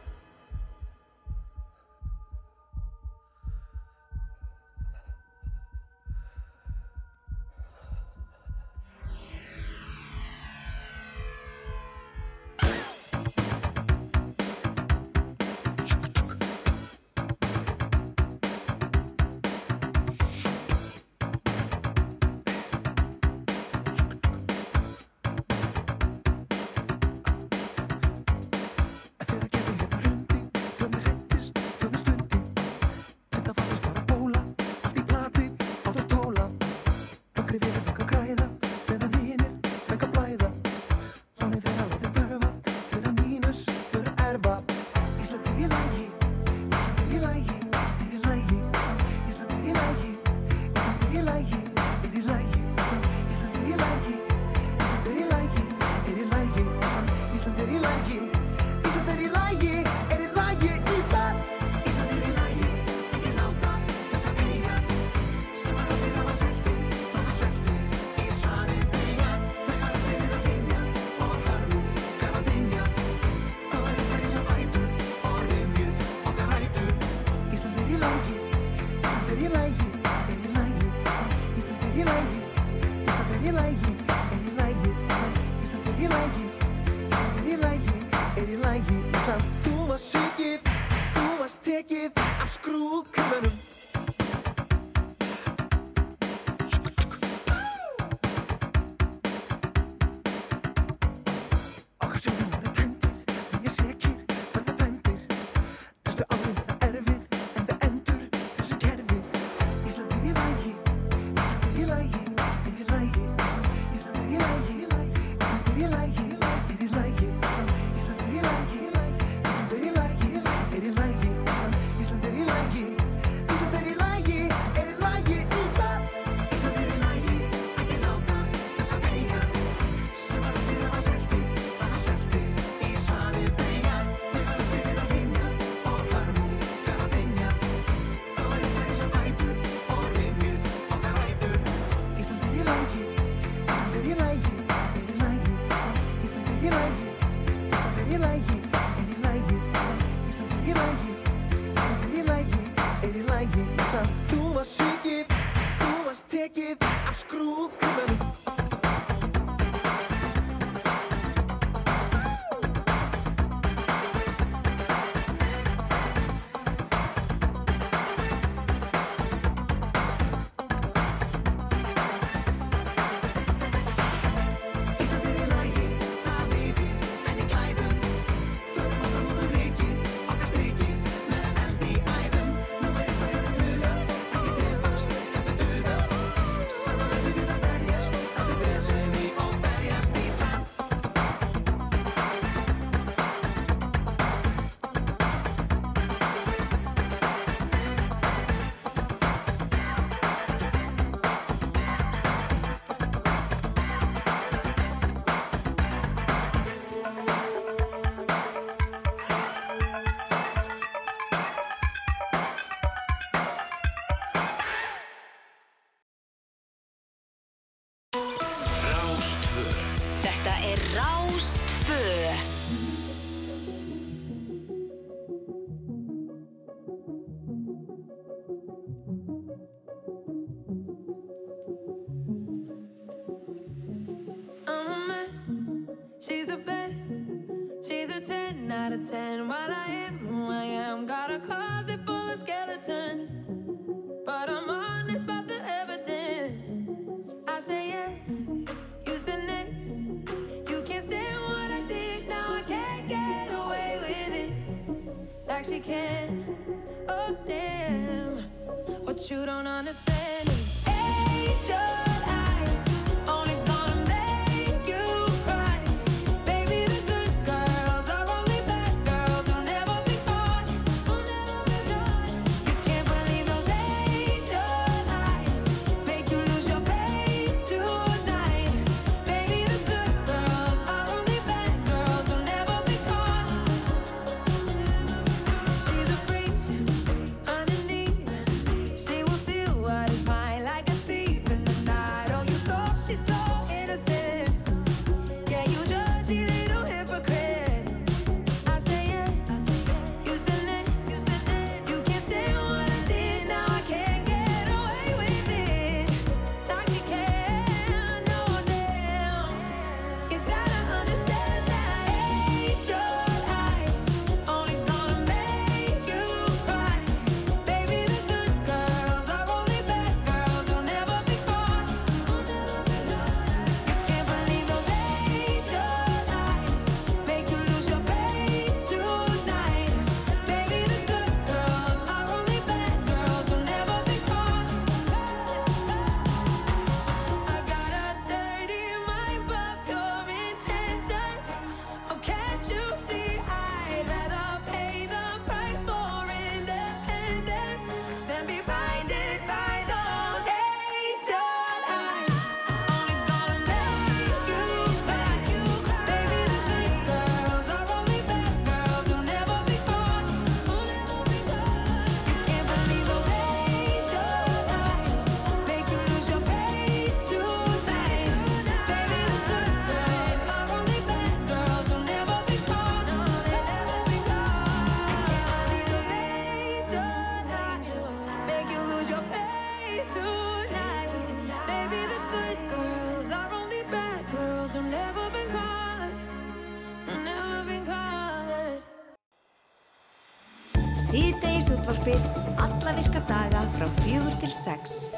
[394.53, 395.09] sex.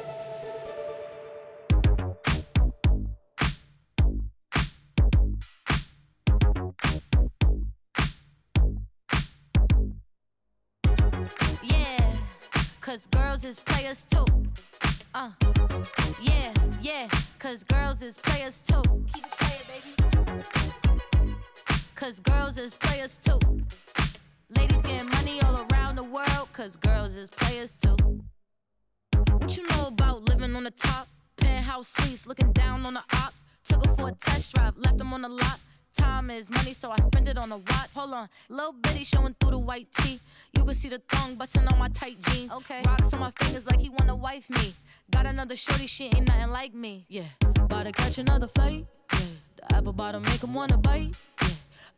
[45.60, 47.04] Shorty, she ain't nothing like me.
[47.08, 47.24] Yeah,
[47.56, 48.86] about to catch another fight.
[49.12, 49.18] Yeah,
[49.56, 51.14] the apple bottom make him wanna bite.
[51.42, 51.48] Yeah,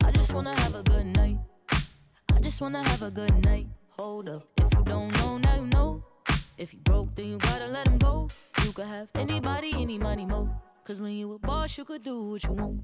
[0.04, 1.38] I just wanna have a good night.
[2.34, 3.68] I just wanna have a good night.
[3.90, 6.02] Hold up, if you don't know, now you know.
[6.58, 8.28] If you broke, then you gotta let him go.
[8.64, 10.48] You could have anybody, any money, mo.
[10.84, 12.80] Cause when you a boss, you could do what you want.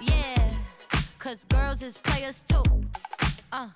[0.00, 0.50] Yeah,
[1.18, 2.64] cause girls is players too.
[3.52, 3.68] Uh,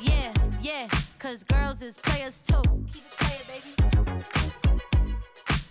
[0.00, 0.32] yeah,
[0.62, 0.86] yeah,
[1.18, 2.62] cause girls is players too.
[2.92, 3.93] Keep it playing, baby.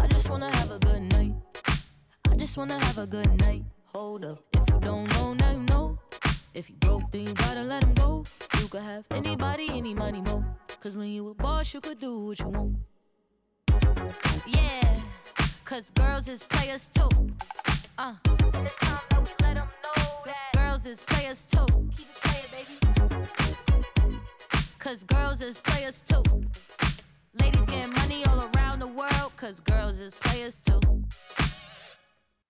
[0.00, 1.34] I just wanna have a good night.
[2.30, 3.64] I just wanna have a good night.
[3.94, 5.98] Hold up, if you don't know, now you know.
[6.54, 8.24] If you broke, then you gotta let him go.
[8.60, 10.44] You could have anybody, any money, mo.
[10.80, 12.76] Cause when you a boss, you could do what you want.
[14.46, 15.00] Yeah,
[15.64, 17.08] cause girls is players too.
[17.98, 18.14] Uh,
[18.54, 21.66] and it's time that we let 'em know that girls is players too.
[21.96, 22.76] Keep it playing, baby.
[24.78, 26.22] Cause girls is players too.
[27.40, 30.80] Ladies getting money all around the world, cause girls is players too.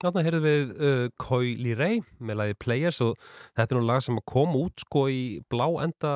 [0.02, 3.20] Þarna heyrðum við uh, Koi Lirei með lagi Players og
[3.54, 6.14] þetta er nú lag sem kom út sko í blá enda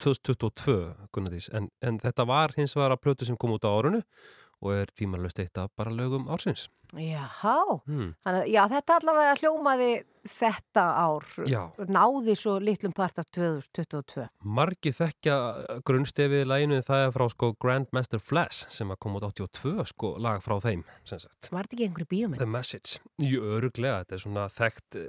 [0.00, 0.78] 2022
[1.12, 4.00] Gunnardís, en, en þetta var hins vegar að plötu sem kom út á árunu
[4.66, 6.66] og er tímanlöst eitt af bara lögum ársins.
[6.94, 8.12] Jáhá, Hmm.
[8.46, 11.62] Já þetta allavega hljómaði þetta ár, Já.
[11.86, 14.28] náði svo litlum part af 2022.
[14.44, 15.36] Margi þekkja
[15.86, 20.42] grunnstefið í laginu það er frá sko Grandmaster Flash sem kom út 82 sko lag
[20.42, 20.84] frá þeim.
[21.10, 22.38] Var þetta ekki einhverju bíómynd?
[22.38, 22.98] The Message.
[23.18, 25.00] Jú, öruglega, þetta er svona þekkt,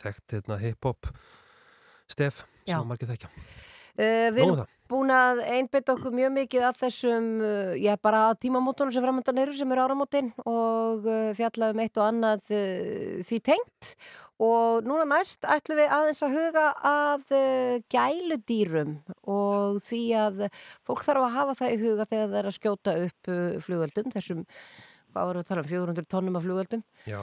[0.00, 1.12] þekkt hérna, hip-hop
[2.08, 3.28] stef sem margi þekkja.
[3.98, 4.68] Uh, um erum það.
[4.88, 9.56] Búin að einbytta okkur mjög mikið af þessum, uh, já bara tímamótunum sem framöndan eru
[9.56, 13.92] sem eru áramótin og uh, fjalla um eitt og annað uh, því tengt.
[14.38, 17.32] Og núna næst ætlum við aðeins að huga að
[17.90, 18.92] gæludýrum
[19.26, 20.44] og því að
[20.86, 23.32] fólk þarf að hafa það í huga þegar það er að skjóta upp
[23.66, 24.44] flugöldum, þessum,
[25.10, 27.18] hvað varum við að tala um, 400 tónnum af flugöldum Já.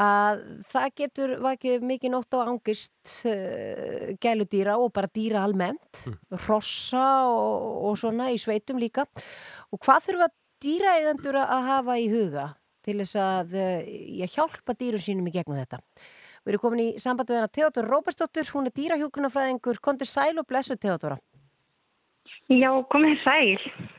[0.00, 0.40] Að
[0.70, 6.06] það getur vakið mikið nótt á angist uh, gæludýra og bara dýra almennt,
[6.46, 9.04] hrossa og, og svona í sveitum líka
[9.70, 10.30] og hvað þurfa
[10.64, 12.48] dýraeigandur að hafa í huga
[12.86, 13.92] til þess að uh,
[14.24, 15.82] ég hjálpa dýrum sínum í gegnum þetta.
[16.40, 20.48] Við erum komin í samband við hana Theodor Róbersdóttur, hún er dýrahjúkunarfræðingur, kontur sæl og
[20.48, 21.18] blessu Theodora.
[22.48, 23.90] Já, komið sæl.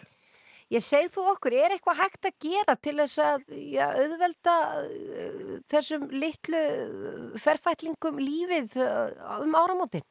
[0.71, 3.41] Ég segð þú okkur, er eitthvað hægt að gera til þess að
[3.73, 10.05] já, auðvelda uh, þessum litlu uh, ferfætlingum lífið uh, um áramótin?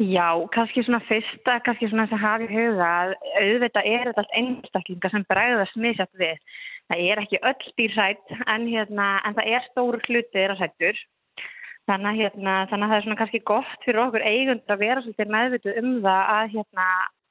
[0.00, 4.24] Já, kannski svona fyrsta, kannski svona þess að hafa í huga að auðvitað er þetta
[4.24, 6.58] allt einstaklingar sem bregðast misjátt við.
[6.90, 11.04] Það er ekki öll dýr sætt en, hérna, en það er stóru hluti þeirra sættur.
[11.90, 15.04] Þannig, að, hérna, þannig að það er svona kannski gott fyrir okkur eigundur að vera
[15.04, 16.90] svolítið meðvituð um það að, hérna,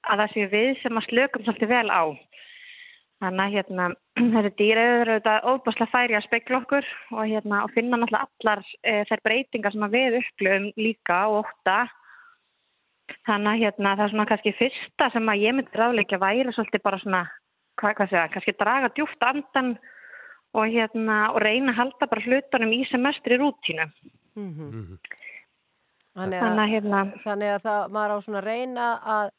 [0.10, 2.04] að það sé við sem að slökum svolítið vel á.
[3.20, 3.86] Þannig að hérna,
[4.34, 8.62] þessi dýr eru auðvitað óbúslega færi að spekla okkur og, hérna, og finna náttúrulega allar
[8.80, 11.78] e, þær breytingar sem að við upplöfum líka og ótta.
[13.28, 16.86] Þannig að hérna, það er svona kannski fyrsta sem að ég myndi ráðleikja væri svolítið
[16.86, 17.24] bara svona,
[17.82, 19.74] hvað, hvað segja, kannski draga djúft andan
[20.56, 23.90] og, hérna, og reyna að halda bara hlutunum í sem mestri rútínu.
[26.20, 29.30] Þannig Þannig að, að, hérna- þannig að það, maður á svona reyna að,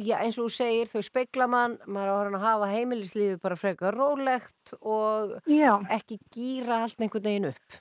[0.00, 3.58] já eins og þú segir, þau speikla mann, maður á að að hafa heimilislífi bara
[3.58, 5.78] frekar rólegt og Já.
[5.92, 7.80] ekki gýra allt einhvern veginn upp.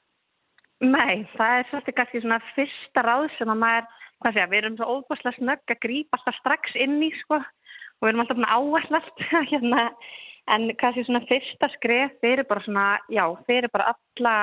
[0.80, 3.88] Nei, það er svolítið kannski svona fyrsta ráð sem að maður,
[4.20, 8.06] hvað segja, við erum svo óbúslega snögg að grípa alltaf strax inn í, sko, og
[8.06, 9.86] við erum alltaf áætla allt, hérna,
[10.56, 14.36] en kannski svona fyrsta skref fyrir bara svona, já, fyrir bara alla,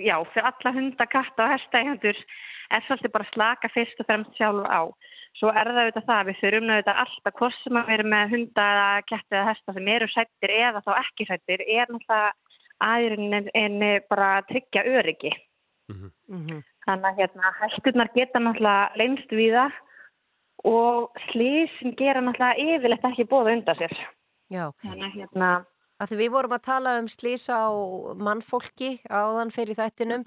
[0.00, 2.24] já, fyrir alla hunda, katta og hestægjandur
[2.72, 4.80] er svolítið bara slaka fyrst og fremst sjálf á.
[5.36, 8.30] Svo er það auðvitað það, við þurfum auðvitað alltaf hvort sem að við erum með
[8.32, 12.30] hunda eða ketti eða hesta sem eru sættir eða þá ekki sættir, er náttúrulega
[12.86, 13.76] aðurinn en
[14.10, 15.32] bara að tryggja öryggi.
[16.86, 19.76] Þannig að hérna, hætturnar geta náttúrulega leynst við það
[20.72, 23.96] og slísin gera náttúrulega yfirleitt ekki bóða undan sér.
[24.52, 24.64] Já.
[24.82, 25.50] Þannig að hérna,
[25.96, 27.72] Að því við vorum að tala um slísa á
[28.20, 30.26] mannfólki áðan fyrir þættinum.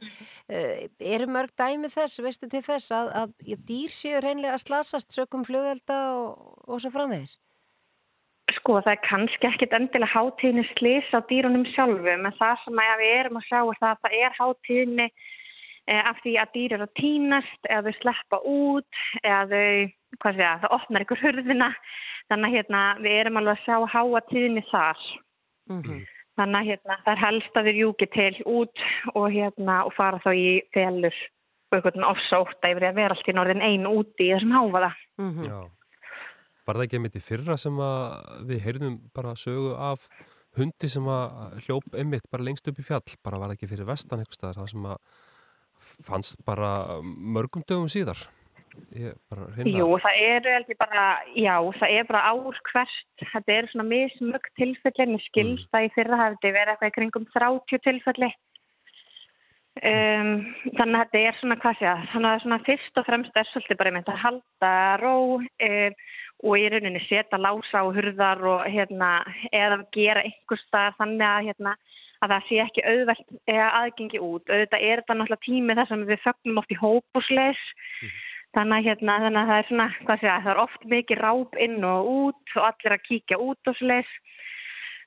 [0.49, 5.13] Uh, eru mörg dæmi þess, veistu til þess, að, að dýr séu reynlega að slasast
[5.13, 7.37] sökum flugelda og, og svo framvegis?
[8.57, 13.01] sko það er kannski ekkit endilega hátíðinni slís á dýrunum sjálfum en það sem að
[13.03, 16.75] við erum að sjá er það að það er hátíðinni eh, af því að dýr
[16.77, 19.89] eru að týnast eða þau sleppa út eða þau,
[20.19, 21.71] hvað sé ég, það opnar ykkur hurðina
[22.29, 25.03] þannig að hérna, við erum alveg að sjá hátíðinni þar.
[25.69, 30.21] Þannig að hérna, það er helst að þeir júki til út og, hérna, og fara
[30.23, 31.17] þá í felur
[31.69, 34.89] og einhvern ofsótt yfir að vera allt í norðin einu úti í þessum háfaða.
[35.45, 35.59] Já.
[36.65, 38.03] Var það ekki einmitt í fyrra sem að
[38.49, 40.07] við heyrðum bara sögu af
[40.57, 44.23] hundi sem að hljóp einmitt bara lengst upp í fjall, bara var ekki fyrir vestan
[44.23, 44.97] eitthvað staðar, það sem að
[46.09, 46.71] fannst bara
[47.03, 48.25] mörgum dögum síðar.
[48.97, 49.15] Ég.
[49.67, 51.05] Jú, það eru heldur bara,
[51.37, 55.91] já, það er bara ár hvert, þetta eru svona mismögg tilfelli, mér skilst að í
[55.95, 58.31] fyrra hafði verið eitthvað í kringum 30 tilfelli.
[59.79, 60.31] Um,
[60.75, 63.47] þannig að þetta er svona, hvað sé ég, þannig að svona fyrst og fremst er
[63.47, 65.99] svolítið bara einmitt að halda ró um,
[66.39, 69.11] og í rauninni setja lása á hurðar og hérna,
[69.55, 71.75] eða gera einhvers staðar þannig að, hérna,
[72.19, 74.51] að það sé ekki auðvelt eða aðgengi út.
[74.51, 77.63] Auðvitað er þetta náttúrulega tími þar sem við fögnum oft í hópusleis,
[78.57, 81.59] þannig að, hérna, þannig að það er svona, hvað ég, það er oft mikið ráp
[81.65, 84.13] inn og út og allir að kíkja út og sleis.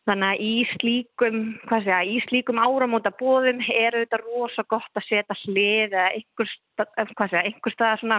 [0.03, 1.37] Þannig að í slíkum,
[1.71, 6.55] hvað segja, í slíkum áramóta bóðum er auðvitað rosa gott að setja hlið eða einhver,
[7.15, 8.19] hvað segja, einhver staðar svona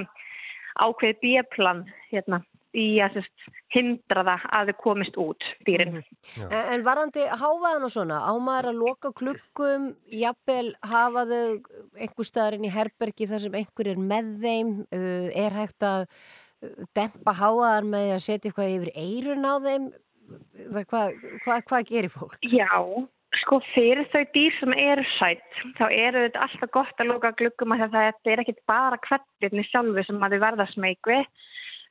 [0.79, 2.39] ákveðið bíaplan hérna
[2.73, 3.19] í að
[3.73, 5.99] hindra það að þau komist út dýrin.
[6.41, 11.43] En, en varandi hávaðan og svona, á maður að loka klukkum, jafnvel hafa þau
[11.97, 16.07] einhver staðar inn í herbergi þar sem einhver er með þeim, uh, er hægt að
[16.07, 19.91] uh, dempa hávaðan með því að setja eitthvað yfir eirun á þeim,
[20.73, 22.37] Það hvað, hvað, hvað gerir fólk?
[22.47, 22.69] Já,
[23.41, 27.75] sko fyrir þau dýr sem eru sætt, þá eru þetta alltaf gott að loka gluggum
[27.75, 31.27] að þetta er ekkit bara kvettirni sjálfi sem að þau verða smeyk við.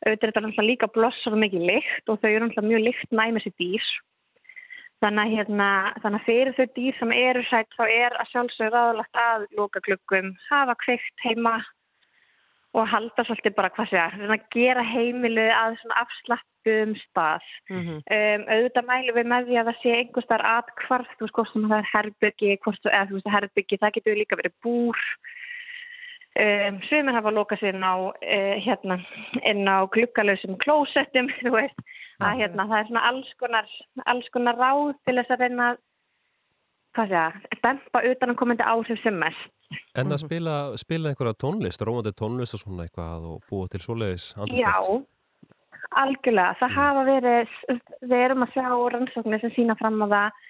[0.02, 3.46] Auðvitað er þetta náttúrulega líka blossar mikið lykt og þau eru náttúrulega mjög lykt næmis
[3.46, 3.90] í dýr.
[5.02, 5.68] Þannig að, hérna,
[6.02, 9.82] þannig að fyrir þau dýr sem eru sætt þá er að sjálfsögur ráðlagt að loka
[9.86, 11.56] gluggum, hafa kveikt heima
[12.72, 17.48] og halda svolítið bara hvað sé að gera heimilið að svona afslappum stað.
[17.68, 17.98] Mhm.
[18.16, 21.52] Um, auðvitað mælum við með því að það sé einhver starf atkvarf, þú veist hvort
[21.52, 25.02] sem það er herbyggi, hvort, eða þú veist herbyggi, það getur líka verið búr.
[26.32, 28.96] Um, Sumir hafa lokað sér inn á, uh, hérna,
[29.44, 31.82] inn á gluggalösum klósettum, þú veist,
[32.24, 33.72] að hérna, það er svona alls konar,
[34.08, 35.66] alls konar ráð til þess að reyna,
[36.96, 37.36] hvað sé að,
[37.66, 39.50] dempa utan að komandi áhrif sem mest.
[39.96, 44.32] En að spila, spila einhverja tónlist, rómandi tónlist og svona eitthvað og búa til svoleiðis
[44.56, 44.72] Já,
[46.00, 46.56] algjörlega.
[46.60, 47.54] Það hafa verið,
[48.00, 50.40] við erum að sjá rannsóknir sem sína fram á það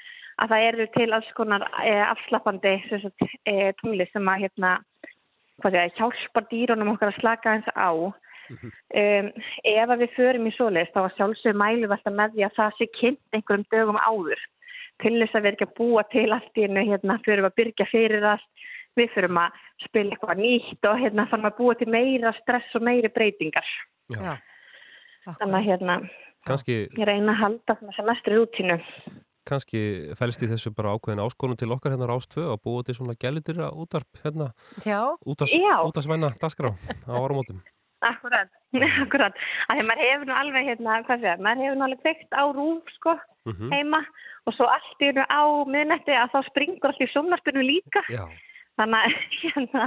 [0.42, 4.72] að það eru til alls konar e, afslappandi sem sagt, e, tónlist sem að hérna,
[5.61, 7.91] hvað sé, hjálpar dýrunum okkar að slaka eins á.
[8.53, 9.29] Um,
[9.65, 12.57] ef að við förum í svoleiðis þá að sjálfsög mælu við alltaf með því að
[12.59, 14.43] það sé kynnt einhverjum dögum áður
[15.01, 17.87] til þess að við ekki að búa til allt í hennu hérna, fyrir að byrja
[17.89, 18.66] fyrir allt
[18.99, 22.85] við fyrir að spila eitthvað nýtt og hérna fann að búa til meira stress og
[22.85, 23.69] meiri breytingar.
[24.12, 24.37] Já.
[25.39, 25.99] þannig að hérna
[26.43, 28.77] Kanski, ég reyna að halda svona sem mestri rútínu
[29.48, 29.81] kannski
[30.19, 33.59] fælst í þessu bara ákveðin áskonum til okkar hérna Rástvö að búa til svona gælitir
[33.73, 34.52] útarp hérna,
[34.86, 35.01] Já.
[35.27, 35.82] útas, Já.
[35.86, 37.60] útasvæna dagskrá á áramótum.
[38.02, 38.48] Akkurat,
[39.05, 39.35] akkurat
[39.70, 42.43] að því maður hefur nú alveg hérna, hvað sé, maður hefur nú alveg kveikt á
[42.51, 43.70] rúf sko Mhm.
[43.74, 43.98] heima
[44.47, 48.23] og svo allt í hennu á miðnetti að þá springur allt í sjónvarpinu líka Já.
[48.78, 49.86] þannig að, hérna,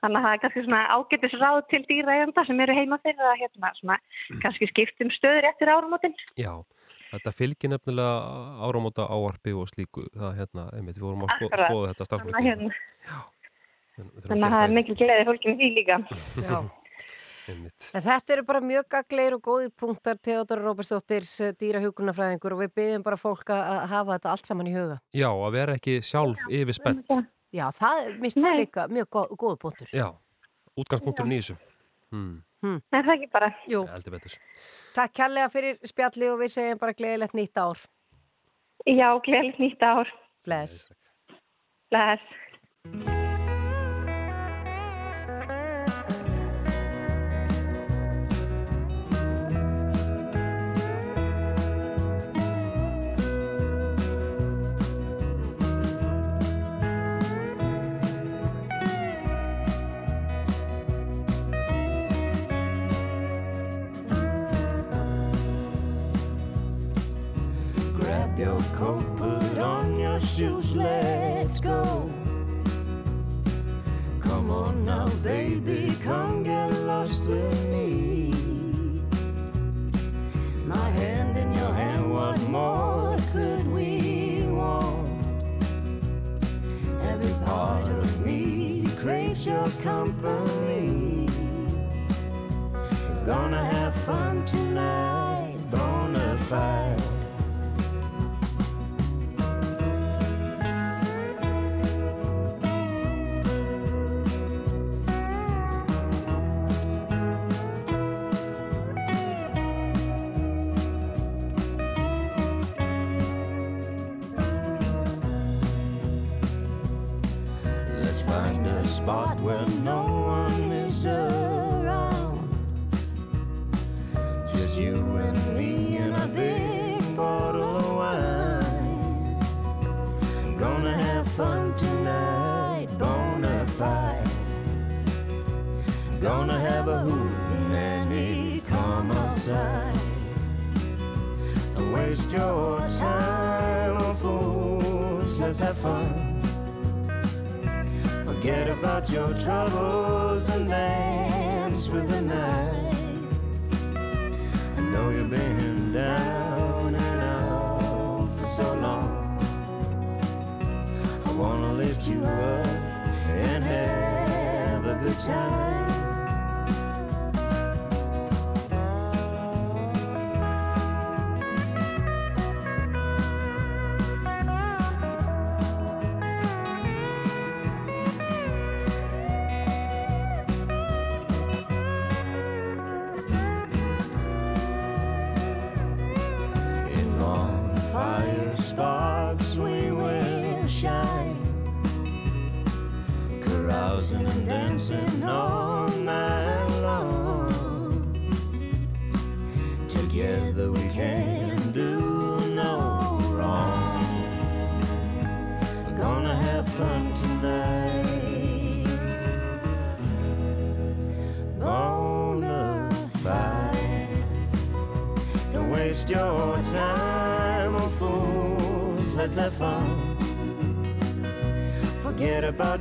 [0.00, 3.40] þannig að það er kannski svona ágætis ráð til dýraeganda sem eru heima fyrir að
[3.44, 3.98] hérna, svona,
[4.40, 6.16] kannski skiptum stöður eftir áramótin.
[6.40, 6.52] Já,
[7.14, 8.14] þetta fylgir nefnilega
[8.66, 10.06] áramóta áarpi og slíku.
[10.14, 12.46] Það hérna, einmitt, við vorum að sko, skoða þetta starfsfólki.
[12.48, 12.70] hérna,
[13.98, 16.00] þannig að það er mikil gleði fólkinu því líka.
[16.48, 16.56] Já.
[17.44, 17.90] Einmitt.
[17.92, 21.26] En þetta eru bara mjög gagleir og góðir punktar Theodor Róbersdóttir,
[21.60, 24.96] dýrahjúkunarfræðingur og við byggjum bara fólk að að hafa þetta allt saman í huga.
[25.12, 27.18] Já, að vera ekki sjálf yfir spennt.
[27.54, 29.92] Já, það líka mjög góð, punktur.
[29.92, 30.08] Já,
[30.80, 31.58] útgangspunkturinn í þessu.
[32.14, 32.40] Hmm.
[32.64, 32.80] Hmm.
[32.96, 33.50] Er það ekki bara?
[33.68, 33.82] Jú.
[33.92, 34.36] Heldur betur.
[34.96, 37.82] Takk kærlega fyrir spjalli og við segjum bara gleðilegt nýtt ár.
[38.88, 40.14] Já, gleðilegt nýtt ár.
[40.46, 40.88] Bless.
[41.92, 43.22] Bless.
[68.38, 72.10] Your coat, put on your shoes, let's go.
[74.20, 78.32] Come on now, baby, come get lost with me.
[80.66, 85.26] My hand in your hand, what more could we want?
[87.02, 91.28] Every part of me craves your company.
[93.24, 95.14] Gonna have fun tonight,
[96.48, 97.03] fide.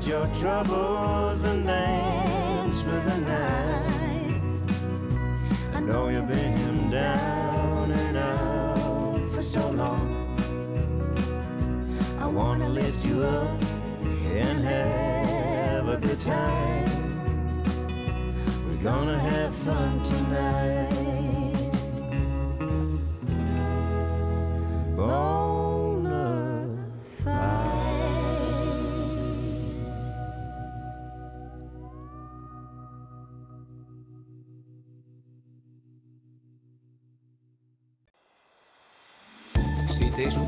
[0.08, 0.93] your trouble.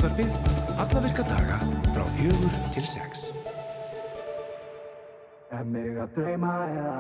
[0.06, 0.34] útvarpið
[0.77, 1.56] allavirka daga
[1.94, 3.32] frá fjögur til sex.
[5.52, 6.98] Er mig að dreyma eða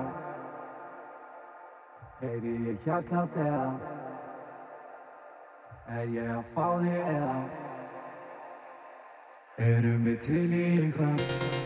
[2.21, 3.67] heyri ég hjartlátt eða
[5.99, 7.37] er ég að fá þig eða
[9.69, 11.64] erum við til í einhvern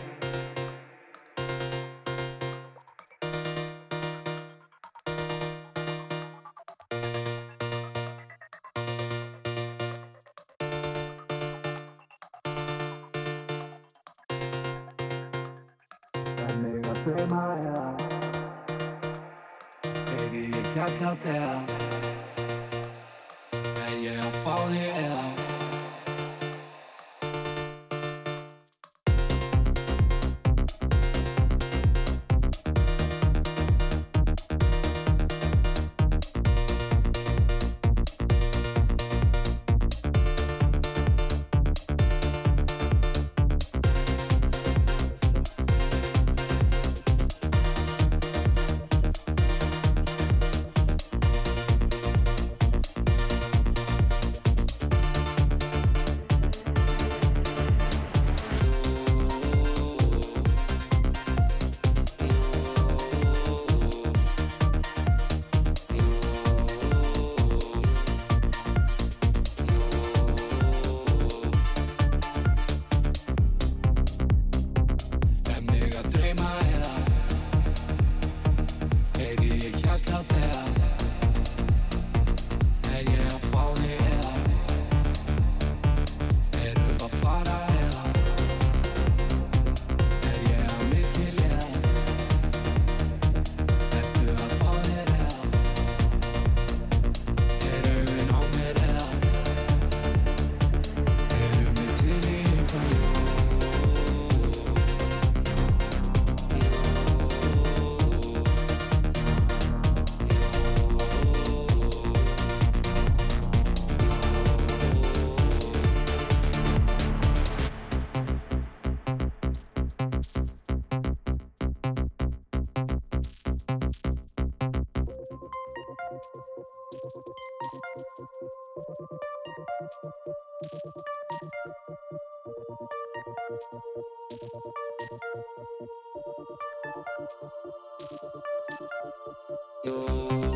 [139.82, 140.49] you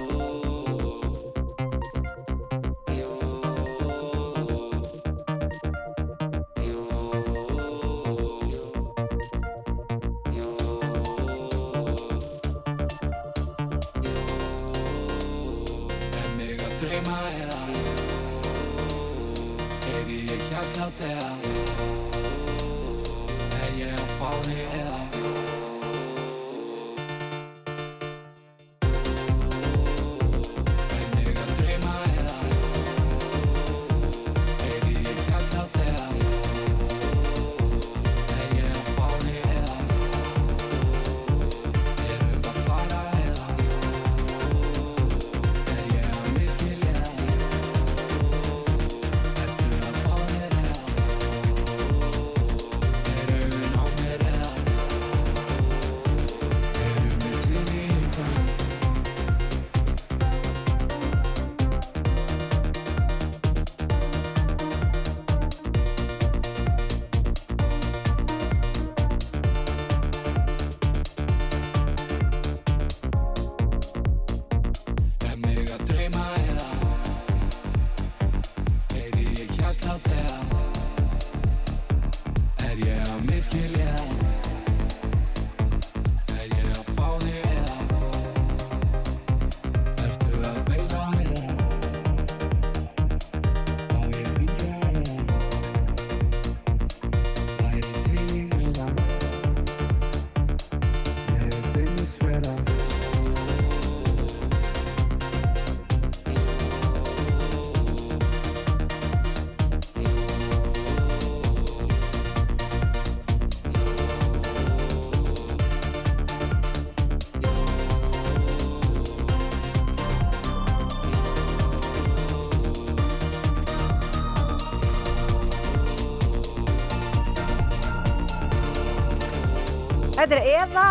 [130.25, 130.83] Þetta er Eða,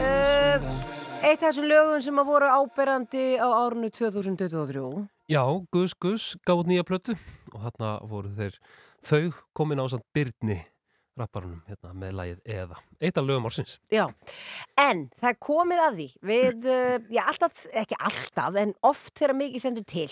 [0.00, 0.68] uh,
[1.20, 4.80] eitt af þessum lögum sem að voru áberandi á árunni 2023.
[5.28, 5.42] Já,
[5.76, 7.12] Gus Gus gáð nýja plötu
[7.52, 8.56] og þarna voru þeir
[9.04, 9.20] þau
[9.52, 10.56] komin á samt Byrni
[11.20, 12.80] rapparunum hérna, með lagið Eða.
[12.96, 13.76] Eitt af lögum ársins.
[13.92, 14.06] Já,
[14.80, 19.66] en það komið að því við, uh, já alltaf, ekki alltaf, en oft þegar mikið
[19.66, 20.08] sendur til,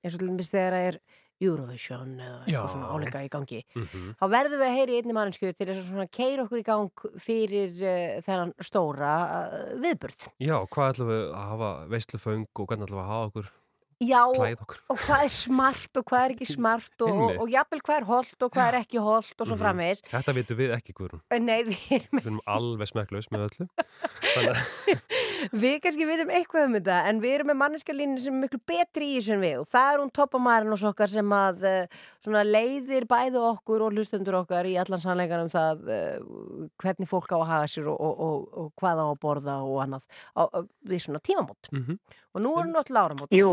[0.00, 1.02] eins og til dæmis þegar það er
[1.40, 4.14] Eurovision eða eitthvað svona áleika í gangi, Mhm.
[4.18, 6.90] þá verðum við að heyri einni mannsku til þess að svona keira okkur í gang
[7.18, 10.28] fyrir uh, þennan stóra uh, viðburð.
[10.42, 13.54] Já, hvað ætlum við að hafa veisluföng og hvernig ætlum við að hafa okkur
[13.98, 17.96] Já, og hvað er smart og hvað er ekki smart og, og, og jafnvel hvað
[17.98, 19.62] er holdt og hvað er ekki holdt og svo Mhm.
[19.64, 20.02] framvegis.
[20.06, 21.22] Þetta vitum við ekki, Guðrún.
[21.42, 23.66] Nei, við erum Við erum alveg smekklaus með öllu.
[24.36, 24.62] Þannig að
[25.52, 29.08] Við kannski vitum eitthvað um þetta en við erum með manneskalínu sem er miklu betri
[29.16, 33.06] í en við og það er hún toppamærin og okkar sem að uh, svona leiðir
[33.10, 37.46] bæði okkur og hlustendur okkar í allan sannleikan um það uh, hvernig fólk á að
[37.52, 40.04] haga sér og, og, og, og hvað á að borða og annað
[40.34, 40.58] á, á,
[40.88, 41.98] við svona tímamót Mhm.
[42.34, 43.52] og nú er náttúrulega áramót Jú.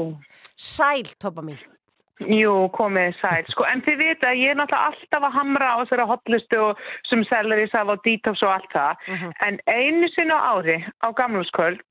[0.56, 1.60] Sæl toppa mín
[2.24, 3.44] Jú, komið sæl.
[3.52, 7.24] Sko, en þið vita ég er náttúrulega alltaf að hamra á þessari hotlistu og sem
[7.28, 9.08] selleri saf og detox og allt það.
[9.44, 11.84] En einu sinni á ári á gamluskvöld,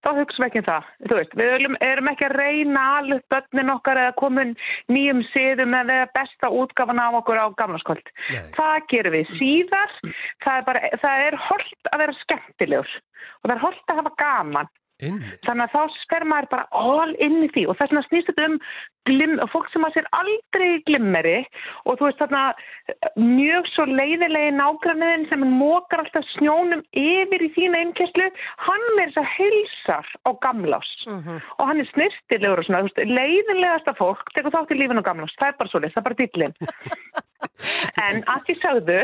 [0.00, 0.88] þá hugsaum ekki um það.
[1.04, 4.56] Þú veist, við erum, erum ekki að reyna alveg börnin okkar eða komin
[4.88, 8.12] nýjum siðum eða besta útgafan af okkur á gamluskvöld.
[8.56, 9.96] Það gerum við síðar.
[10.40, 13.00] Það er, bara, það er holdt að vera skemmtilegur
[13.42, 14.76] og það er holdt að hafa gaman.
[15.00, 15.40] Einmitt.
[15.46, 18.48] Þannig að þá sper maður bara all inn í því og þess vegna snýst þetta
[18.50, 18.56] um
[19.08, 21.38] glim, fólk sem að sér aldrei glimmeri
[21.84, 22.42] og þú veist þarna
[23.16, 28.28] mjög svo leiðilegi nágranniðin sem mókar alltaf snjónum yfir í þína innkesslu,
[28.66, 33.16] hann með þess að heilsar á gamlás og hann er snirtilegur og svona, þú veist,
[33.16, 36.20] leiðilegasta fólk tekur þátt í lífinu á gamlás, það er bara svo það er bara
[36.22, 36.56] dýllin.
[38.00, 38.98] En að því sagðu,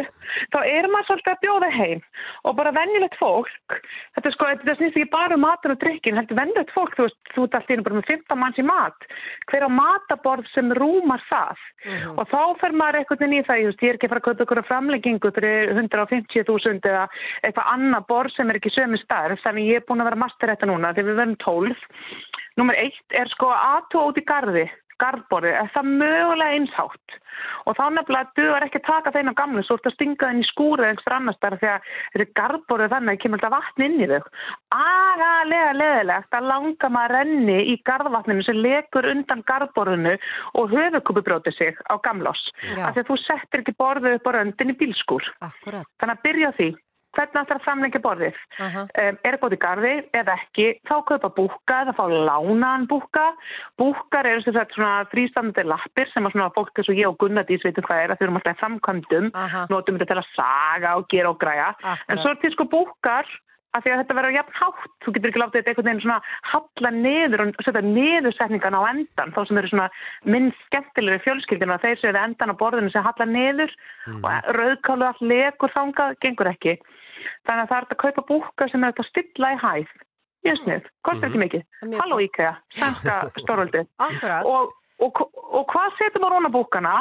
[0.53, 2.03] þá er maður svolítið að bjóða heim
[2.49, 3.77] og bara venjulegt fólk,
[4.17, 7.07] þetta, er sko, þetta snýst ekki bara um matur og drikkin, heldur venjulegt fólk, þú
[7.09, 9.09] veist, þú ert alltaf bara með 15 manns í mat,
[9.51, 11.65] hver á mataborð sem rúmar það.
[12.17, 14.27] Og þá fer maður einhvern veginn í það, veist, ég er ekki að fara að
[14.29, 17.05] kaupa ykkur framleggingu fyrir 150.000 eða
[17.43, 20.53] eitthvað annað borð sem er ekki sömu stærð, þannig ég er búin að vera master
[20.53, 21.87] þetta núna þegar við verðum 12.
[22.57, 24.67] Númer eitt er sko aðtú út í garði,
[25.03, 27.17] garðborði, er það mögulega einshátt
[27.67, 30.47] og þá nefnilega duðar ekki taka þeim á gamlu svo ertu að stinga þeim í
[30.49, 33.87] skúri eða einhver annars þar því að þeir eru garðborðið þannig að kemur alltaf vatn
[33.87, 34.21] inn í þau
[34.77, 40.17] agalega leðilegt að langa maður renni í garðvatninu sem lekur undan garðborðinu
[40.61, 42.43] og höfukupubrjóti sig á gamlás
[42.79, 45.31] af því að þú settir ekki borðið upp á röndin í bílskúr.
[45.45, 45.89] Akkurat.
[46.01, 46.71] þannig að byrja því
[47.17, 48.41] hvernig ætlar að framlengja borðið?
[48.63, 48.85] Aha.
[48.87, 49.95] um, er það í garði?
[50.21, 53.25] Eða ekki þá kaupa búka eða fá lánaðan búka
[53.81, 57.19] búkar eru sem sagt svona þrýstandandi lappir sem að svona fólk eins og ég og
[57.23, 59.33] Gunnadís veitum hvað er að þau erum alltaf framkvæmdum
[59.73, 61.73] notum þetta til að saga og gera og græja.
[62.09, 63.29] En svo er til sko búkar
[63.77, 66.19] af því að þetta verður jafn hátt, þú getur ekki látið þetta einhvern veginn svona
[66.51, 69.89] halla niður og setja niðursetningan á endan, þá sem eru svona
[70.25, 73.75] minnst skemmtilegri fjölskyldina, þeir séu endan á borðinu sem halla niður
[74.23, 76.79] og rauðkálu all legur þangað, gengur ekki.
[77.49, 79.95] Þannig að það er að kaupa búka sem er að stilla í hæð.
[80.47, 81.65] Ég snið, kostar ekki mikið.
[81.99, 83.89] Halló IKEA, sænska stórvöldið.
[84.07, 84.47] Akkurat.
[84.47, 84.71] Og,
[85.03, 86.95] og, og hvað setur maður óna búkana?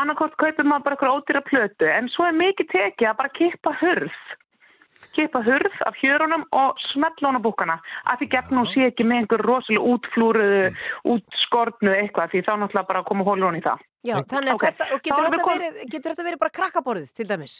[0.00, 3.76] Annarkort kaupir maður bara eitthvað ódýra plötu, en svo er mikið tekið að bara kippa
[3.82, 4.18] hurð
[5.16, 9.44] kipa hurð af hjörunum og á búkana að því gefn hún sé ekki með einhver
[9.44, 10.62] rosalega útflúruðu,
[11.12, 13.84] útskortnu eitthvað því þá náttúrulega bara koma hólur hún í það.
[14.06, 17.28] Já, þannig að Ok, þetta, og getur þetta, verið, getur þetta verið bara krakkaborðið til
[17.28, 17.56] dæmis?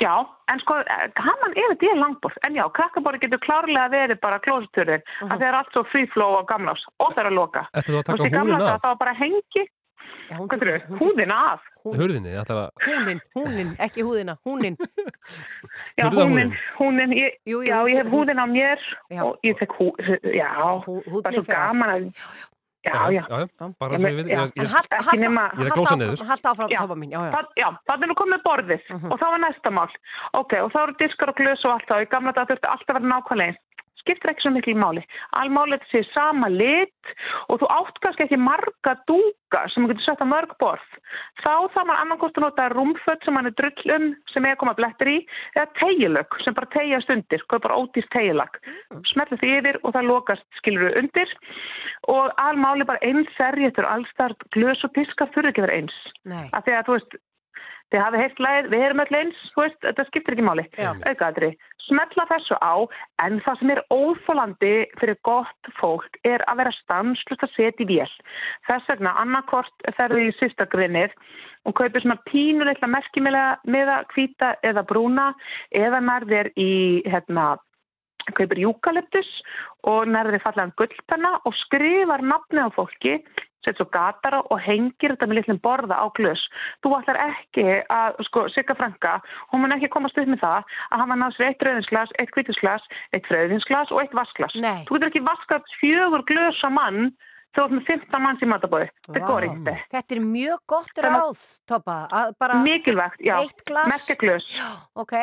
[0.00, 0.12] Já,
[0.52, 4.38] en sko, eh, gaman ef þetta er langborð, en já, krakkaborði getur klárlega verið bara
[4.44, 7.38] klóseturinn, uh að það er allt svo free flow á gamlás og það er að
[7.38, 7.62] loka.
[7.72, 8.80] Ættu þú að taka daga af?
[8.82, 9.64] Það var bara hengi,
[10.74, 11.64] er húðina af.
[11.86, 12.70] Hurðinni, ég ætla að...
[12.84, 14.76] Húnin, húnin, ekki húðina, húnin.
[15.96, 19.22] Já, húnin, húnin, ég, Jú, jú, já, ég hef hú- húðin á mér Já.
[19.24, 19.92] og ég tek hú,
[20.22, 20.50] já,
[20.82, 22.55] það er svo gaman að, já, já.
[22.86, 23.22] Já, já,
[23.80, 25.76] bara Já, svo ég- ég veit, já, ég, ég, halt- Ekki nema- ég er að
[25.76, 26.26] glósa niður.
[26.30, 26.78] Haldt áfram, Já.
[26.78, 27.30] toppa mín, já, já.
[27.36, 28.82] Það, já, það er nú komið borðið
[29.12, 29.90] og þá var næsta mál.
[30.34, 32.02] Ok, og þá eru diskar og glös og allt það.
[32.06, 33.58] Í gamla dag þurfti alltaf að vera nákvæmlega eins.
[34.06, 35.02] Skiptir ekki svo miklu í máli.
[35.34, 37.10] Almáli þetta sé sama lit
[37.50, 40.86] og þú átt kannski ekki marga dúka sem þú getur sett á mörg borð.
[41.42, 44.60] Þá þá maður annarkost að nota rúmfött sem hann er drull um sem er að
[44.62, 45.16] koma blettir í
[45.56, 48.60] eða tegilög sem bara tegja stundir, hvað er bara ódýrt tegilag.
[49.10, 51.34] Smertu því yfir og það lokast skilur undir
[52.12, 55.96] og almáli bara eins serjetur, allstart glös og diskar þurfi ekki að vera eins.
[56.54, 57.18] Af því að þú veist,
[57.92, 60.66] þið hafið heilt lægið, við erum öll eins, þú veist, þetta skiptir ekki máli,
[61.06, 61.50] aukaðri.
[61.86, 62.74] smetla þessu á
[63.22, 67.88] en það sem er óþólandi fyrir gott fólk er að vera stanslust að setja í
[67.92, 68.08] vél.
[68.66, 71.14] Þess vegna annarkort ferðu í sýsta grinnið
[71.66, 75.28] og kaupir svona pínuleitla merkimilega meða hvíta eða brúna
[75.70, 76.72] eða nærðir í
[77.06, 77.54] hérna
[78.34, 79.28] kaupir júkalyptus
[79.86, 83.20] og nærði fallegan gullpenna og skrifar nafni á fólki
[83.66, 86.42] setur svo gatara og hengir þetta með litlum borða á glös.
[86.84, 89.18] Þú ætlar ekki að, sko, Sigga Franka,
[89.52, 92.90] hún mun ekki komast upp með það að hafa náð sér eitt rauðinsglas, eitt kvítusglas,
[93.12, 94.58] eitt fröðinsglas og eitt vaskglas.
[94.62, 94.84] Nei.
[94.86, 97.10] Þú getur ekki vaskað fjögur glös á mann
[97.56, 98.88] þú ert með 15 manns í matabóði.
[99.08, 99.28] Þetta Vá.
[99.30, 99.74] går ekki.
[99.94, 101.98] Þetta er mjög gott ráð, Toppa.
[102.66, 103.38] Mikilvægt, já.
[103.40, 103.88] eitt glas.
[103.94, 104.50] Merkjaglös.
[104.94, 105.16] Ok.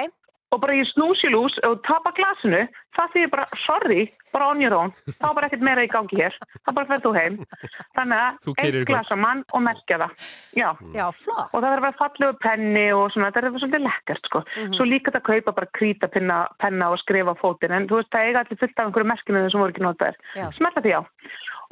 [0.54, 4.04] Og bara í snúsilús og tapa glasinu, það þýðir bara, sorry,
[4.36, 4.92] bara on your own.
[5.08, 6.36] Það var bara ekkert meira í gangi hér.
[6.62, 7.38] Það bara ferð þú heim.
[7.98, 10.14] Þannig að keyrir eitt í glas á mann og merkja það.
[10.60, 10.68] Já.
[10.94, 11.50] Já, flott.
[11.50, 14.44] Og það verður bara fallegu penni og svona, þetta er svolítið lekkert, sko.
[14.46, 14.76] Mhm.
[14.78, 17.74] Svo líka þetta kaupa bara krýta penna, penna og skrifa fótinn.
[17.74, 20.22] En þú veist, það eiga allir fullt af einhverju merkinu sem voru ekki notaðir.
[20.38, 20.48] Já.
[20.54, 21.02] Smerta því á.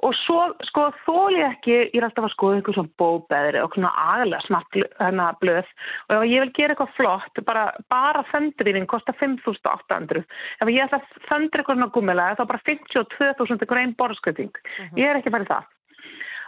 [0.02, 3.76] Og svo, sko, þóli ég ekki, ég er alltaf að skoða einhver svona bóbeðri og
[3.76, 5.68] svona aðlega smart hérna blöð.
[6.08, 10.24] Og ef ég vil gera eitthvað flott, bara, bara föndurinn kostar 5.800.
[10.58, 14.58] Ef ég ætla að föndra eitthvað svona gummilega, þá bara 52.000 grein borðskreiting.
[14.98, 15.70] Ég er ekki farið það.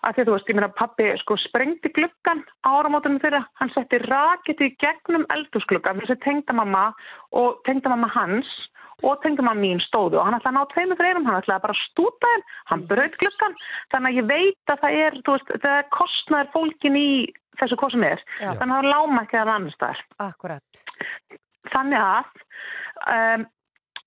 [0.03, 3.71] Af því að þú veist, ég meina pappi sko sprengdi gluggan á áramótunum þeirra, hann
[3.71, 6.89] setti raketi gegnum eldhúsgluggan, þessi tengdamamma
[7.39, 8.49] og tengdamamma hans
[9.03, 11.83] og tengdamamma mín stóðu og hann ætlaði að ná tveimur þreinum, hann ætlaði bara að
[11.89, 13.57] stúta þeim, hann braut gluggan,
[13.93, 17.09] þannig að ég veit að það er, þú veist, það er kostnaður fólkin í
[17.59, 18.49] þessu hvað sem er, Já.
[18.61, 20.01] þannig að það láma ekki að annars staðar.
[20.27, 20.83] Akkurat.
[21.73, 22.41] Þannig að
[23.17, 23.45] um,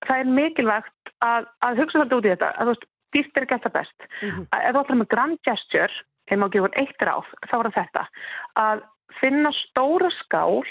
[0.06, 3.46] það er mikilvægt að, að hugsa þetta út í þetta, að þú veist, dýrt er
[3.46, 4.10] ekki alltaf best.
[4.26, 7.78] Að Ef þú ætlar með grand gesture, ef maður gefur eitt ráð, þá er það
[7.78, 8.04] þetta,
[8.64, 8.84] að
[9.20, 10.64] finna stóra skál,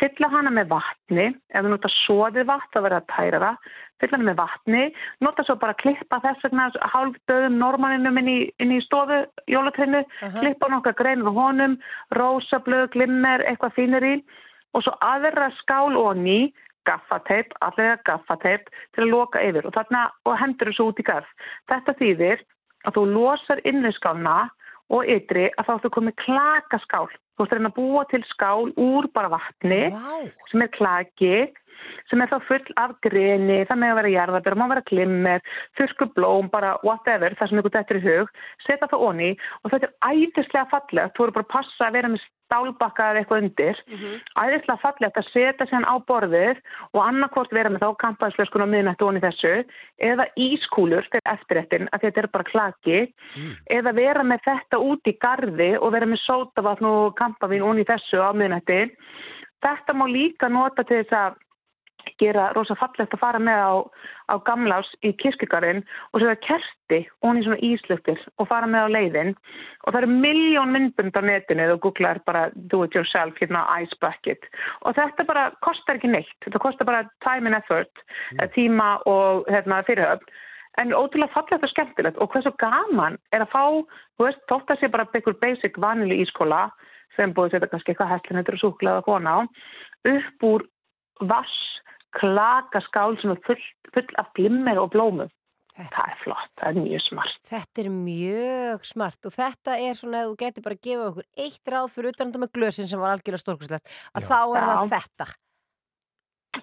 [0.00, 3.68] fylla hana með vatni, ef þú nota soðið vatn, þá verður það að tæra það,
[4.02, 4.82] fylla hana með vatni,
[5.26, 9.20] nota svo bara að klippa þess vegna hálf döðum normanninum inn í, inn í stofu,
[9.50, 10.02] jólatrinnu,
[10.40, 11.78] klippa nokkar greinur á honum,
[12.18, 14.14] rósablöð, glimmer, eitthvað fínir í.
[14.74, 16.50] Og svo aðra skál og ný,
[16.88, 19.68] gaffateip, allir gaffateip til að loka yfir.
[19.68, 21.30] Og, þarna, og hendur þessu út í garð.
[21.70, 22.42] Þetta þýðir
[22.84, 24.36] að þú losar innviskálna
[24.94, 27.06] og ytri að þá ertu komið klakaskál.
[27.34, 30.26] Þú ert að reyna að búa til skál úr bara vatni wow.
[30.52, 31.34] sem er klaki,
[32.10, 35.44] sem er þá full af greni, það með að vera jarðabjörn, má vera glimmer,
[35.78, 38.32] þurrku blóm, bara whatever, það sem ykkur þetta er í hug,
[38.66, 39.32] setja það onni
[39.62, 43.20] og þetta er æðislega fallegt, þú eru bara að passa að vera með stálbakka eða
[43.22, 43.78] eitthvað undir,
[44.36, 46.60] æðislega fallegt að setja sér á borðið
[46.92, 49.54] og annarkvort vera með þá kampaðisflöskun á miðnættu onni þessu,
[49.98, 53.00] eða ískúlur til eftirrættin, að þetta er bara klaki,
[53.72, 58.20] eða vera með þetta út í garði og vera með sótavatn og kampavín onni þessu
[58.20, 58.82] á miðnætti.
[59.64, 61.40] Þetta má líka nota til þess að
[62.22, 63.74] gera rosa fallegt að fara með á,
[64.30, 65.82] á gamlás í kirkjugarinn
[66.12, 69.34] og setja kerti og í svona íslöktir og fara með á leiðin.
[69.84, 73.98] Og það eru miljón myndbund á netinu og googlar bara do it yourself hérna ice
[74.00, 74.46] bucket.
[74.84, 78.04] Og þetta bara kostar ekki neitt, þetta kostar bara time and effort,
[78.38, 78.46] mm.
[78.56, 80.34] tíma og hérna, fyrirhöfn.
[80.82, 82.16] En ótrúlega fallegt og skemmtilegt.
[82.18, 83.62] Og hversu gaman er að fá,
[84.18, 86.66] þú veist, þótt að sé bara einhver basic vanilu ískóla
[87.14, 89.40] sem búið setja kannski eitthvað hæslinættur og súklaða kona á,
[90.10, 90.64] upp úr
[91.30, 91.54] vass
[92.18, 93.64] klakaskál sem er full,
[93.94, 95.32] full af glimmer og blómum.
[95.74, 97.38] Það er flott, það er mjög smart.
[97.50, 101.26] Þetta er mjög smart og þetta er svona að þú getur bara að gefa okkur
[101.44, 104.84] eitt ráð fyrir utan þetta með glösin sem var algjörlega stórkurslegt að þá er það
[104.84, 104.92] Já.
[104.94, 105.26] þetta.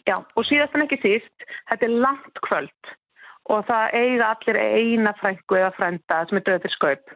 [0.07, 2.93] Já, og síðast en ekki síst, þetta er langt kvöld
[3.51, 7.13] og það eiga allir eina frængu eða frænda sem er döð fyrir skaup.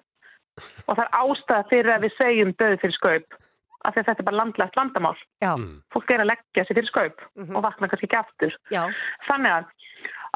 [0.90, 3.40] Og það er ástæða fyrir að við segjum döð fyrir skaup
[3.86, 5.16] af því að þetta er bara landlægt vandamál.
[5.44, 5.54] Já.
[5.94, 8.56] Fólk er að leggja sér fyrir skaup og vakna kannski ekki aftur.
[8.74, 8.84] Já.
[9.30, 9.72] Þannig að,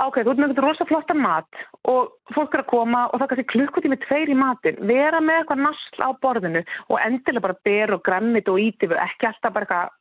[0.06, 1.62] ok, þú ert með eitthvað rosa flotta mat
[1.92, 4.82] og fólk er að koma og það er kannski klukkutími tveir í matin.
[4.90, 9.32] Vera með eitthvað nasl á borðinu og endilega bara ber og grammit og ítifu, ekki
[9.32, 9.96] alltaf bara eitthvað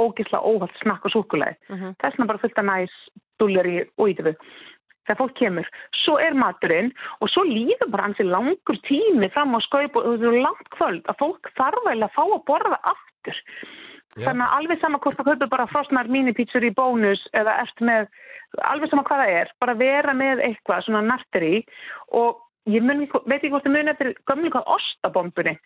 [0.00, 1.56] ógisla óhald snakk og súkulæði.
[1.68, 1.96] Mhm.
[2.00, 2.94] Þess vegna bara fullt að næs
[3.40, 4.34] dúlleri og ítifu.
[5.10, 5.68] Þegar fólk kemur,
[6.04, 10.26] svo er maturinn og svo líður bara hansi langur tími fram á skaup og það
[10.30, 13.40] er langt kvöld að fólk þarf eiginlega að fá að borða aftur.
[14.14, 14.24] Já.
[14.28, 18.06] Þannig að alveg sama hvort það kaupir bara frosnar minipítsur í bónus eða ert með,
[18.70, 21.56] alveg sama hvað það er, bara vera með eitthvað svona nartir í
[22.18, 25.58] og ég mun, veit ekki hvort þið muni eftir gömlu hvað ostabombunni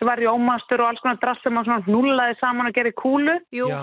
[0.00, 3.34] sem var jómastur og alls konar drass sem maður svona hnullaði saman og gerði kúlu.
[3.52, 3.66] Jú.
[3.68, 3.82] Já.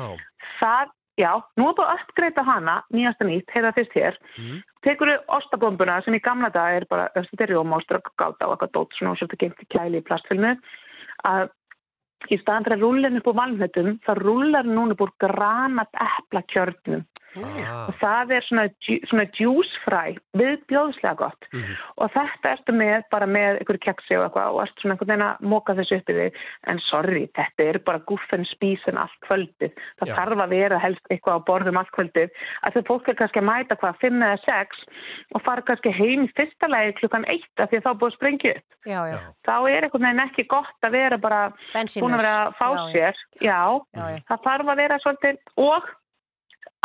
[0.57, 1.29] Það, já,
[1.59, 4.17] nú er bara að uppgreita hana, nýjasta nýtt, heyrða fyrst hér.
[4.39, 4.63] Mm.
[4.87, 8.75] Tekur þau ostabombuna sem í gamla dag er bara, er jómastur og gáta og eitthvað
[8.77, 10.53] dót svona og svolítið geimt í kæli í plastfilmu
[11.27, 11.49] að
[12.31, 17.03] í staðan rúlla henni upp úr valnötum þá rúlar núna úr granat eplakjörnum
[17.87, 18.65] og það er svona,
[19.09, 20.01] svona djúsfræ
[20.37, 21.47] viðbjóðslega gott.
[21.97, 25.25] Og þetta ertu með bara með einhverju keksi og eitthvað og ertu svona einhvern veginn
[25.27, 26.39] að móka þessu upp í þig.
[26.73, 30.15] En sorry, þetta er bara guffen spísin allt kvöldið, það Já.
[30.19, 32.33] þarf að vera helst eitthvað á borðum allt kvöldið.
[32.63, 34.83] Að þegar fólk er kannski að mæta hvað, 5 eða 6
[35.35, 38.17] og fara kannski heim í fyrsta lagi klukkan 1 af því að þá búið að
[38.17, 38.67] sprengja upp.
[38.87, 39.17] Já, já.
[39.47, 41.41] þá er einhvern veginn ekki gott að vera bara
[41.73, 42.03] Bensínlaus.
[42.03, 42.91] búin að vera að fá Já, já.
[42.93, 43.23] sér.
[43.43, 43.61] Já,
[44.29, 45.89] það þarf að vera svolítið og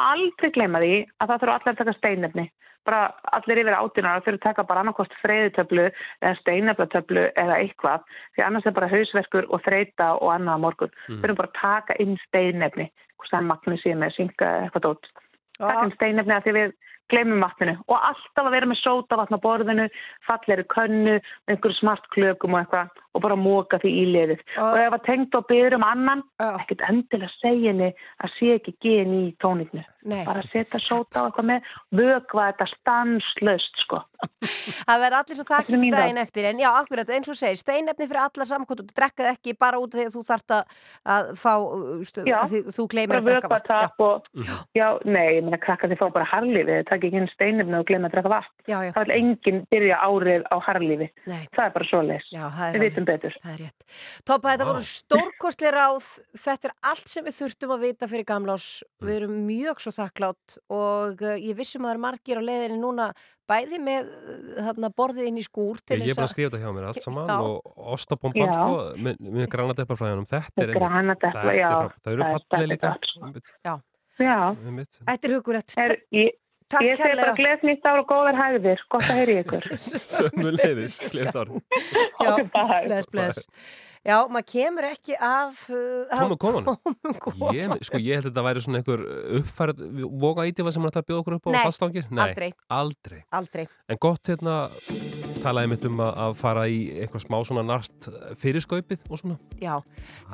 [0.00, 2.46] aldrei gleyma því að það þurfa allir að taka steinefni.
[2.82, 3.00] Bara
[3.36, 8.66] allir yfir átunar þurfa að taka bara annarkost freyðutöflu eða steineflatöflu eða eitthvað því annars
[8.66, 10.94] er bara hausverkur og þreita og annað á morgun.
[11.08, 11.20] Mm.
[11.22, 15.12] þurfum bara að taka inn steinefni hvort það er magnísíum eða synga eitthvað dót.
[15.60, 16.74] Taka inn steinefni að því við
[17.12, 19.86] gleymum vatninu og alltaf að vera með sótavatn á borðinu,
[20.26, 21.18] falleri könnu
[21.50, 24.44] einhverju smart klökum og eitthvað og bara móka því í liðið.
[24.62, 27.90] Og ef að tengd og byrður um annan ekkert endilega segja henni
[28.22, 30.24] að sé ekki gen í tóningnu Nei.
[30.26, 34.00] bara setja sóta á eitthvað með vökva þetta stanslöst sko.
[34.88, 38.08] Það verður allir svo þakkir mín daginn eftir en já, akkurat, eins og segir, steinefni
[38.10, 42.02] fyrir alla samkvæmt og drekkað ekki bara út því að þú þarft að- fá, uh,
[42.06, 44.02] stu, Já, að því, þú gleymir að drekka vatn.
[44.02, 44.22] og
[44.74, 47.86] já, nei, ég meina krakka þið fá bara harlífi þið takk ekki inn steinefni og
[47.86, 48.52] glemma að drekka vatn.
[48.66, 48.92] Já, já.
[48.96, 51.90] það vil enginn byrja árið á harlífi það er bara
[52.32, 53.84] Já, það er við vitum betur Það er rétt.
[54.28, 56.08] Toppa, þetta voru stórkostli ráð,
[56.44, 58.66] þetta er allt sem við þurftum að vita fyrir gamlás,
[59.02, 62.80] við erum mjög svo þakklátt og uh, ég vissum að það er margir á leiðinni
[62.82, 63.08] núna
[63.50, 66.50] bæði með uh, þarna, borðið inn í skúr til Ég er þess búin að skrifa
[66.52, 67.38] þetta hjá mér allt saman Já.
[67.46, 68.52] og ostapompan Já.
[68.58, 68.76] sko,
[69.06, 71.72] með, með granadeplarfræðunum, þetta er einmitt- granadepla, þetta er já.
[72.02, 72.94] Það eru er- fallið líka
[73.66, 73.74] Já.
[74.20, 74.38] Já.
[75.08, 75.74] Þetta er hugurett.
[75.80, 76.34] Er, ég,
[76.72, 78.82] Takk ég segi bara gleð nýtt ára og góðar hægðir.
[78.92, 79.70] Gott að heyri ykkur.
[80.08, 81.54] Sömuleiðis, glemt ár.
[82.22, 83.48] Já, bless, bless.
[84.02, 85.60] Já, maður kemur ekki af...
[85.70, 87.54] Uh, af Tómu konan tómum kofanum.
[87.54, 89.04] ég, sko, ég held að þetta væri svona einhver
[89.38, 89.84] uppfærð
[90.24, 92.50] voga ítífa sem er að bjóða okkur upp á Nei, salstangir aldrei.
[92.66, 93.20] aldrei.
[93.30, 93.68] Aldrei.
[93.86, 94.56] En gott hérna
[95.42, 98.08] talaði mitt um að, að fara í eitthvað smá svona nart
[98.38, 99.38] fyrirskaupið og svona.
[99.62, 99.74] Já,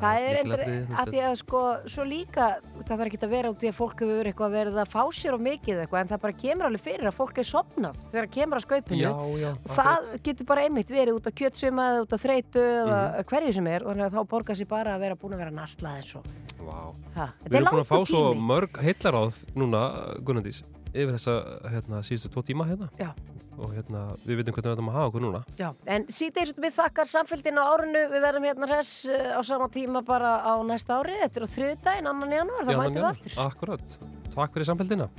[0.01, 2.49] það er endur að því að sko, svo líka,
[2.83, 5.37] það þarf ekki að vera út í að fólk hefur eitthvað verið að fá sér
[5.37, 8.61] og mikið eitthvað, en það bara kemur alveg fyrir að fólk er sopnað þegar kemur
[8.61, 9.01] að skaupinu.
[9.01, 13.01] Já, já, það getur bara einmitt verið út af kjötsuma eða út af þreytu eða
[13.33, 16.17] hverju sem er, að þá borgar sér bara að vera búin að vera nastlað eins
[16.19, 16.29] og.
[16.59, 16.79] Vá.
[17.19, 18.47] Ha, Við er erum búin að fá langur svo tími.
[18.53, 19.83] mörg heillaráð núna,
[20.27, 20.63] Gunnandís
[20.95, 21.35] yfir þessa
[21.75, 23.11] hérna, síðustu tvo tíma hérna Já.
[23.59, 26.75] og hérna, við veitum hvernig við ætlum að hafa okkur núna Já, en síðan við
[26.79, 30.97] þakkar samfélgin á árinu, við verðum hérna hress eh, á sama tíma bara á næsta
[31.03, 33.39] ári, þetta er á þriðdægin, annan janúar, Í það annan mætum við aftur.
[33.45, 33.99] Akkurat,
[34.35, 35.11] takk fyrir samfélgina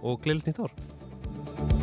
[0.00, 1.79] og gleðilegt nýtt ár